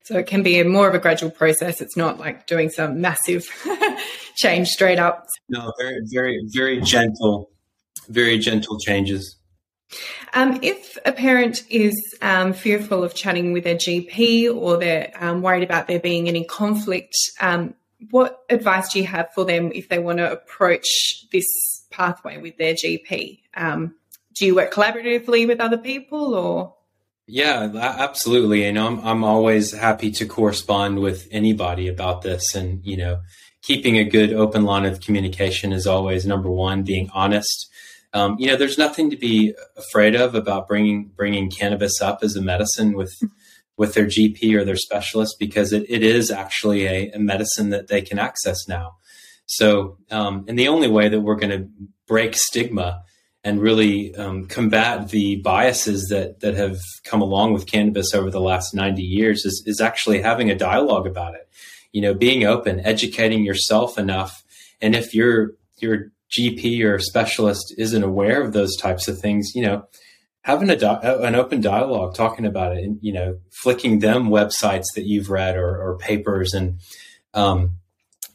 So 0.05 0.19
it 0.19 0.27
can 0.27 0.43
be 0.43 0.59
a 0.59 0.65
more 0.65 0.89
of 0.89 0.95
a 0.95 0.99
gradual 0.99 1.31
process. 1.31 1.81
It's 1.81 1.97
not 1.97 2.19
like 2.19 2.47
doing 2.47 2.71
some 2.71 3.01
massive 3.01 3.47
change 4.37 4.69
straight 4.69 4.99
up. 4.99 5.27
No, 5.49 5.73
very, 5.79 6.01
very, 6.13 6.41
very 6.53 6.81
gentle, 6.81 7.51
very 8.09 8.39
gentle 8.39 8.79
changes. 8.79 9.37
Um, 10.35 10.59
if 10.63 10.97
a 11.05 11.13
parent 11.13 11.63
is 11.69 11.95
um, 12.23 12.53
fearful 12.53 13.05
of 13.05 13.15
chatting 13.15 13.53
with 13.53 13.65
their 13.65 13.77
GP 13.77 14.55
or 14.55 14.79
they're 14.79 15.13
um, 15.21 15.43
worried 15.43 15.63
about 15.63 15.87
there 15.87 16.01
being 16.01 16.29
any 16.29 16.45
conflict, 16.45 17.15
um, 17.41 17.75
what 18.11 18.41
advice 18.51 18.93
do 18.93 18.99
you 18.99 19.07
have 19.07 19.29
for 19.35 19.45
them 19.45 19.71
if 19.75 19.89
they 19.89 19.99
want 19.99 20.19
to 20.19 20.33
approach 20.33 20.87
this 21.31 21.47
pathway 21.93 22.39
with 22.39 22.57
their 22.57 22.75
GP? 22.75 23.41
Um, 23.55 23.95
do 24.35 24.47
you 24.47 24.55
work 24.55 24.73
collaboratively 24.73 25.47
with 25.47 25.61
other 25.61 25.79
people 25.79 26.35
or? 26.35 26.75
Yeah, 27.27 27.71
absolutely. 27.75 28.65
And 28.65 28.79
I'm, 28.79 28.99
I'm 29.01 29.23
always 29.23 29.73
happy 29.73 30.11
to 30.13 30.27
correspond 30.27 30.99
with 30.99 31.29
anybody 31.31 31.87
about 31.87 32.23
this. 32.23 32.55
And, 32.55 32.85
you 32.85 32.97
know, 32.97 33.21
keeping 33.63 33.97
a 33.97 34.05
good 34.05 34.33
open 34.33 34.65
line 34.65 34.85
of 34.85 35.01
communication 35.01 35.73
is 35.73 35.87
always 35.87 36.27
number 36.27 36.51
one, 36.51 36.83
being 36.83 37.09
honest 37.15 37.71
um, 38.15 38.37
you 38.39 38.47
know, 38.47 38.57
there's 38.57 38.79
nothing 38.79 39.11
to 39.11 39.17
be 39.17 39.55
afraid 39.77 40.15
of 40.15 40.35
about 40.35 40.69
bringing 40.69 41.11
bringing 41.17 41.51
cannabis 41.51 42.01
up 42.01 42.19
as 42.23 42.37
a 42.37 42.43
medicine 42.43 42.93
with 42.93 43.15
with 43.77 43.95
their 43.95 44.07
GP 44.07 44.55
or 44.55 44.65
their 44.65 44.77
specialist 44.77 45.37
because 45.39 45.73
it, 45.73 45.87
it 45.89 46.03
is 46.03 46.31
actually 46.31 46.87
a, 46.87 47.11
a 47.13 47.19
medicine 47.19 47.71
that 47.71 47.89
they 47.89 48.03
can 48.03 48.19
access 48.19 48.69
now. 48.69 48.97
So, 49.57 49.99
um, 50.11 50.47
and 50.49 50.59
the 50.59 50.69
only 50.69 50.89
way 50.89 51.11
that 51.11 51.21
we're 51.21 51.37
going 51.37 51.51
to 51.51 51.69
break 52.07 52.35
stigma 52.35 53.03
and 53.45 53.61
really 53.61 54.15
um, 54.15 54.47
combat 54.47 55.11
the 55.11 55.37
biases 55.37 56.09
that 56.09 56.41
that 56.41 56.55
have 56.55 56.79
come 57.05 57.21
along 57.21 57.53
with 57.53 57.67
cannabis 57.67 58.15
over 58.15 58.31
the 58.31 58.41
last 58.41 58.73
90 58.73 59.03
years 59.03 59.45
is, 59.45 59.63
is 59.67 59.79
actually 59.79 60.23
having 60.23 60.51
a 60.51 60.55
dialogue 60.55 61.07
about 61.07 61.35
it. 61.35 61.47
You 61.93 62.01
know, 62.01 62.15
being 62.15 62.45
open, 62.45 62.81
educating 62.81 63.45
yourself 63.45 63.99
enough, 63.99 64.43
and 64.81 64.95
if 64.95 65.15
you're 65.15 65.51
you're 65.77 66.13
GP 66.35 66.83
or 66.85 66.99
specialist 66.99 67.75
isn't 67.77 68.03
aware 68.03 68.41
of 68.43 68.55
those 68.55 68.75
types 68.77 69.07
of 69.07 69.19
things, 69.21 69.53
you 69.55 69.61
know, 69.61 69.87
having 70.41 70.71
a 70.71 70.77
di- 70.77 71.01
an 71.03 71.35
open 71.35 71.61
dialogue, 71.61 72.15
talking 72.15 72.47
about 72.47 72.75
it, 72.75 72.83
and 72.85 72.99
you 73.03 73.13
know, 73.13 73.39
flicking 73.51 73.99
them 73.99 74.31
websites 74.31 74.87
that 74.95 75.05
you've 75.05 75.29
read 75.29 75.57
or, 75.57 75.77
or 75.77 75.99
papers, 75.99 76.55
and 76.55 76.79
um, 77.35 77.77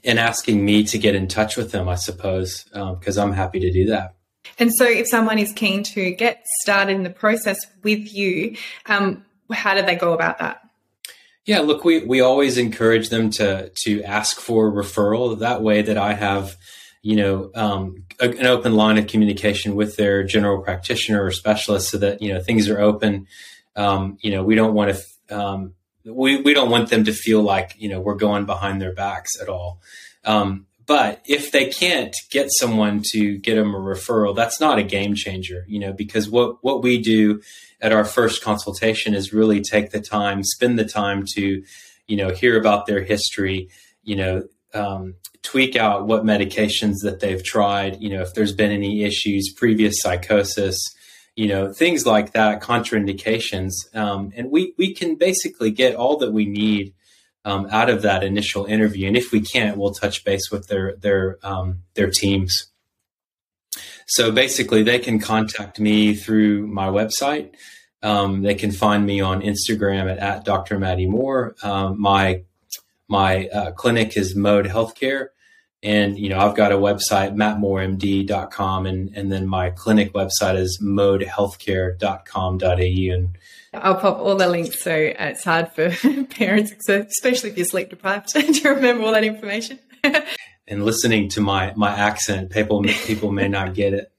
and 0.08 0.18
asking 0.20 0.66
me 0.66 0.84
to 0.86 0.98
get 0.98 1.14
in 1.14 1.28
touch 1.28 1.56
with 1.58 1.72
them, 1.72 1.88
I 1.88 1.96
suppose, 1.96 2.64
because 2.74 3.18
um, 3.18 3.30
I'm 3.30 3.36
happy 3.36 3.60
to 3.60 3.72
do 3.72 3.86
that. 3.88 4.16
And 4.58 4.74
so, 4.74 4.86
if 4.86 5.08
someone 5.08 5.38
is 5.38 5.52
keen 5.52 5.84
to 5.84 6.12
get 6.12 6.44
started 6.62 6.94
in 6.94 7.04
the 7.04 7.12
process 7.12 7.60
with 7.84 8.12
you, 8.14 8.56
um, 8.88 9.26
how 9.52 9.76
do 9.76 9.84
they 9.84 9.96
go 9.96 10.14
about 10.14 10.40
that? 10.40 10.62
Yeah, 11.46 11.60
look, 11.60 11.84
we 11.84 12.04
we 12.06 12.22
always 12.22 12.58
encourage 12.58 13.10
them 13.10 13.30
to 13.32 13.72
to 13.84 14.04
ask 14.04 14.40
for 14.40 14.72
referral. 14.72 15.38
That 15.40 15.62
way, 15.62 15.82
that 15.82 15.98
I 15.98 16.14
have 16.14 16.58
you 17.08 17.16
know, 17.16 17.50
um, 17.56 18.04
a, 18.20 18.30
an 18.30 18.46
open 18.46 18.76
line 18.76 18.98
of 18.98 19.08
communication 19.08 19.76
with 19.76 19.96
their 19.96 20.24
general 20.24 20.62
practitioner 20.62 21.24
or 21.24 21.32
specialist 21.32 21.90
so 21.90 21.98
that, 21.98 22.22
you 22.22 22.34
know, 22.34 22.42
things 22.42 22.68
are 22.68 22.82
open. 22.82 23.28
Um, 23.78 24.18
you 24.20 24.32
know, 24.32 24.44
we 24.44 24.56
don't 24.56 24.74
want 24.74 24.94
to, 24.94 25.40
um, 25.40 25.74
we, 26.08 26.42
we 26.42 26.54
don't 26.54 26.70
want 26.70 26.90
them 26.90 27.04
to 27.06 27.14
feel 27.14 27.42
like, 27.42 27.76
you 27.78 27.90
know, 27.90 28.00
we're 28.00 28.16
going 28.16 28.46
behind 28.46 28.82
their 28.82 28.94
backs 28.94 29.32
at 29.42 29.50
all. 29.50 29.82
Um, 30.24 30.66
but 30.86 31.22
if 31.26 31.52
they 31.52 31.66
can't 31.66 32.16
get 32.32 32.48
someone 32.60 33.02
to 33.12 33.38
get 33.38 33.56
them 33.56 33.76
a 33.76 33.78
referral, 33.78 34.36
that's 34.36 34.62
not 34.62 34.80
a 34.80 34.84
game 34.84 35.16
changer, 35.16 35.66
you 35.68 35.80
know, 35.80 35.92
because 35.92 36.30
what, 36.30 36.64
what 36.64 36.82
we 36.82 37.02
do 37.02 37.42
at 37.82 37.92
our 37.92 38.06
first 38.06 38.42
consultation 38.42 39.14
is 39.14 39.34
really 39.34 39.62
take 39.62 39.92
the 39.92 40.00
time, 40.00 40.44
spend 40.44 40.80
the 40.80 40.86
time 40.86 41.26
to, 41.36 41.64
you 42.08 42.16
know, 42.16 42.30
hear 42.30 42.58
about 42.58 42.86
their 42.86 43.04
history, 43.04 43.70
you 44.04 44.16
know, 44.16 44.44
um, 44.74 45.16
tweak 45.44 45.76
out 45.76 46.08
what 46.08 46.24
medications 46.24 46.96
that 47.04 47.20
they've 47.20 47.44
tried, 47.44 48.02
you 48.02 48.10
know, 48.10 48.22
if 48.22 48.34
there's 48.34 48.54
been 48.54 48.72
any 48.72 49.04
issues, 49.04 49.54
previous 49.56 49.96
psychosis, 50.00 50.78
you 51.38 51.48
know, 51.48 51.72
things 51.72 52.06
like 52.06 52.34
that, 52.34 52.62
contraindications. 52.62 53.96
Um, 53.96 54.34
and 54.36 54.50
we, 54.50 54.74
we 54.76 54.94
can 54.94 55.16
basically 55.16 55.70
get 55.70 55.96
all 55.96 56.18
that 56.18 56.34
we 56.34 56.48
need 56.48 56.96
um, 57.46 57.68
out 57.72 57.92
of 57.92 58.02
that 58.02 58.24
initial 58.24 58.66
interview. 58.66 59.08
And 59.08 59.16
if 59.16 59.32
we 59.32 59.40
can't, 59.40 59.78
we'll 59.78 59.94
touch 59.94 60.26
base 60.26 60.50
with 60.52 60.68
their, 60.68 60.96
their, 60.96 61.38
um, 61.44 61.84
their 61.94 62.10
teams. 62.10 62.72
So 64.08 64.32
basically, 64.32 64.82
they 64.82 64.98
can 64.98 65.20
contact 65.20 65.80
me 65.80 66.16
through 66.16 66.66
my 66.66 66.88
website. 66.88 67.54
Um, 68.02 68.42
they 68.42 68.56
can 68.56 68.72
find 68.72 69.06
me 69.06 69.22
on 69.22 69.42
Instagram 69.42 70.12
at, 70.12 70.18
at 70.18 70.44
Dr. 70.44 70.80
Matty 70.80 71.06
Moore. 71.06 71.56
Um, 71.62 72.02
my 72.02 72.42
my 73.10 73.48
uh, 73.48 73.72
clinic 73.72 74.18
is 74.18 74.36
Mode 74.36 74.66
Healthcare. 74.66 75.30
And, 75.84 76.18
you 76.18 76.30
know, 76.30 76.40
I've 76.40 76.56
got 76.56 76.72
a 76.72 76.76
website, 76.76 77.36
mattmooremd.com, 77.36 78.86
and, 78.88 79.16
and 79.16 79.32
then 79.32 79.48
my 79.48 79.70
clinic 79.70 80.14
website 80.14 80.58
is 80.58 80.80
modehealthcare.com.au. 80.82 83.14
And 83.14 83.38
I'll 83.74 83.96
pop 83.96 84.18
all 84.18 84.36
the 84.36 84.48
links 84.48 84.82
so 84.82 84.96
it's 84.96 85.44
hard 85.44 85.72
for 85.74 85.92
parents, 86.32 86.74
especially 86.90 87.52
if 87.52 87.58
you're 87.58 87.66
sleep 87.66 87.90
deprived, 87.90 88.30
to 88.30 88.70
remember 88.70 89.04
all 89.04 89.12
that 89.12 89.24
information. 89.24 89.78
and 90.68 90.84
listening 90.84 91.30
to 91.30 91.42
my 91.42 91.74
my 91.76 91.96
accent, 91.96 92.52
people 92.52 92.82
people 92.84 93.32
may 93.32 93.48
not 93.48 93.76
get 93.76 93.94
it. 93.94 94.12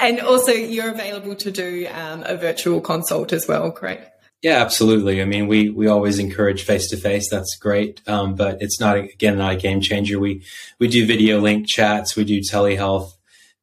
and 0.00 0.20
also, 0.20 0.52
you're 0.52 0.90
available 0.90 1.34
to 1.36 1.50
do 1.50 1.86
um, 1.92 2.22
a 2.24 2.36
virtual 2.36 2.80
consult 2.80 3.32
as 3.32 3.46
well, 3.46 3.70
correct? 3.70 4.17
Yeah, 4.42 4.58
absolutely. 4.58 5.20
I 5.20 5.24
mean, 5.24 5.48
we 5.48 5.70
we 5.70 5.88
always 5.88 6.20
encourage 6.20 6.62
face 6.62 6.88
to 6.90 6.96
face. 6.96 7.28
That's 7.28 7.56
great, 7.56 8.00
um, 8.08 8.36
but 8.36 8.62
it's 8.62 8.78
not 8.78 8.96
again 8.96 9.36
not 9.38 9.54
a 9.54 9.56
game 9.56 9.80
changer. 9.80 10.20
We 10.20 10.44
we 10.78 10.86
do 10.86 11.06
video 11.06 11.40
link 11.40 11.66
chats. 11.66 12.14
We 12.14 12.24
do 12.24 12.40
telehealth. 12.40 13.10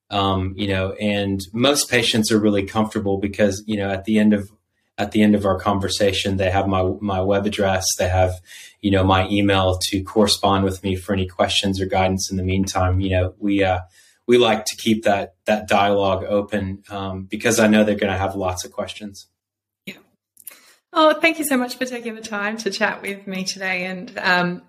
Um, 0.10 0.54
you 0.58 0.68
know, 0.68 0.92
and 0.94 1.40
most 1.54 1.90
patients 1.90 2.32
are 2.32 2.40
really 2.40 2.64
comfortable 2.64 3.18
because 3.18 3.64
you 3.66 3.78
know 3.78 3.90
at 3.90 4.04
the 4.04 4.20
end 4.20 4.34
of 4.34 4.52
at 4.98 5.12
the 5.12 5.24
end 5.24 5.34
of 5.34 5.46
our 5.46 5.58
conversation, 5.58 6.36
they 6.36 6.52
have 6.52 6.68
my 6.68 6.84
my 7.00 7.22
web 7.22 7.46
address. 7.46 7.86
They 7.98 8.10
have 8.10 8.34
you 8.82 8.92
know 8.92 9.04
my 9.06 9.30
email 9.30 9.80
to 9.90 10.04
correspond 10.04 10.66
with 10.66 10.84
me 10.84 10.98
for 10.98 11.14
any 11.14 11.26
questions 11.26 11.80
or 11.80 11.86
guidance. 11.86 12.30
In 12.30 12.36
the 12.36 12.44
meantime, 12.44 13.00
you 13.00 13.12
know 13.12 13.34
we. 13.40 13.64
Uh, 13.64 13.80
we 14.28 14.40
like 14.40 14.66
to 14.66 14.76
keep 14.76 15.04
that 15.04 15.36
that 15.46 15.68
dialogue 15.68 16.24
open 16.24 16.82
um, 16.90 17.26
because 17.26 17.60
I 17.60 17.68
know 17.68 17.84
they're 17.84 17.96
going 17.96 18.12
to 18.12 18.18
have 18.18 18.36
lots 18.36 18.66
of 18.66 18.72
questions. 18.72 19.28
Oh, 20.94 21.20
thank 21.20 21.40
you 21.40 21.46
so 21.46 21.58
much 21.58 21.78
for 21.78 21.86
taking 21.86 22.16
the 22.16 22.22
time 22.22 22.58
to 22.58 22.70
chat 22.70 23.02
with 23.02 23.28
me 23.28 23.44
today. 23.44 23.86
And 23.86 24.18
um, 24.18 24.62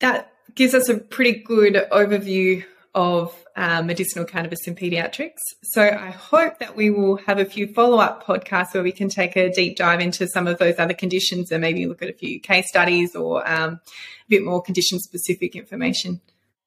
that 0.00 0.32
gives 0.54 0.74
us 0.74 0.88
a 0.88 0.98
pretty 0.98 1.40
good 1.40 1.74
overview 1.92 2.64
of 2.94 3.44
uh, 3.56 3.82
medicinal 3.82 4.24
cannabis 4.24 4.66
in 4.66 4.74
pediatrics. 4.74 5.38
So 5.62 5.82
I 5.82 6.10
hope 6.10 6.58
that 6.60 6.76
we 6.76 6.88
will 6.88 7.16
have 7.16 7.38
a 7.38 7.44
few 7.44 7.72
follow 7.74 7.98
up 7.98 8.24
podcasts 8.24 8.72
where 8.72 8.82
we 8.82 8.90
can 8.90 9.08
take 9.08 9.36
a 9.36 9.50
deep 9.50 9.76
dive 9.76 10.00
into 10.00 10.26
some 10.28 10.46
of 10.46 10.58
those 10.58 10.78
other 10.78 10.94
conditions 10.94 11.52
and 11.52 11.60
maybe 11.60 11.86
look 11.86 12.02
at 12.02 12.08
a 12.08 12.14
few 12.14 12.40
case 12.40 12.68
studies 12.68 13.14
or 13.14 13.46
um, 13.48 13.74
a 13.74 14.28
bit 14.28 14.44
more 14.44 14.62
condition 14.62 14.98
specific 14.98 15.54
information. 15.54 16.20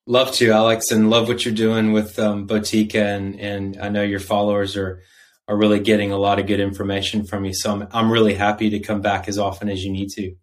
Love 0.06 0.32
to, 0.34 0.52
Alex, 0.52 0.92
and 0.92 1.10
love 1.10 1.28
what 1.28 1.46
you're 1.46 1.54
doing 1.54 1.94
with 1.94 2.18
um, 2.18 2.48
Botika. 2.48 2.96
And, 2.96 3.40
and 3.40 3.78
I 3.80 3.90
know 3.90 4.04
your 4.04 4.20
followers 4.20 4.78
are 4.78 5.02
are 5.50 5.58
really 5.58 5.80
getting 5.80 6.12
a 6.12 6.18
lot 6.18 6.40
of 6.40 6.46
good 6.46 6.60
information 6.60 7.26
from 7.26 7.44
you. 7.44 7.54
So 7.54 7.72
I'm, 7.74 7.88
I'm 7.92 8.12
really 8.12 8.36
happy 8.36 8.70
to 8.70 8.80
come 8.80 9.02
back 9.02 9.28
as 9.28 9.38
often 9.38 9.68
as 9.68 9.84
you 9.84 9.92
need 9.92 10.10
to. 10.12 10.36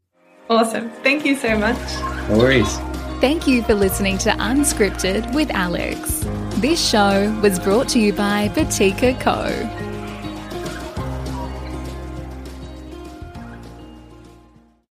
Awesome. 0.50 0.90
Thank 1.02 1.24
you 1.24 1.36
so 1.36 1.56
much. 1.56 1.78
No 2.28 2.38
worries. 2.38 2.76
Thank 3.20 3.46
you 3.46 3.62
for 3.62 3.74
listening 3.74 4.18
to 4.18 4.30
Unscripted 4.30 5.32
with 5.34 5.50
Alex. 5.52 6.26
This 6.56 6.86
show 6.86 7.32
was 7.40 7.58
brought 7.58 7.88
to 7.90 8.00
you 8.00 8.12
by 8.12 8.48
Botika 8.48 9.18
Co. 9.20 9.75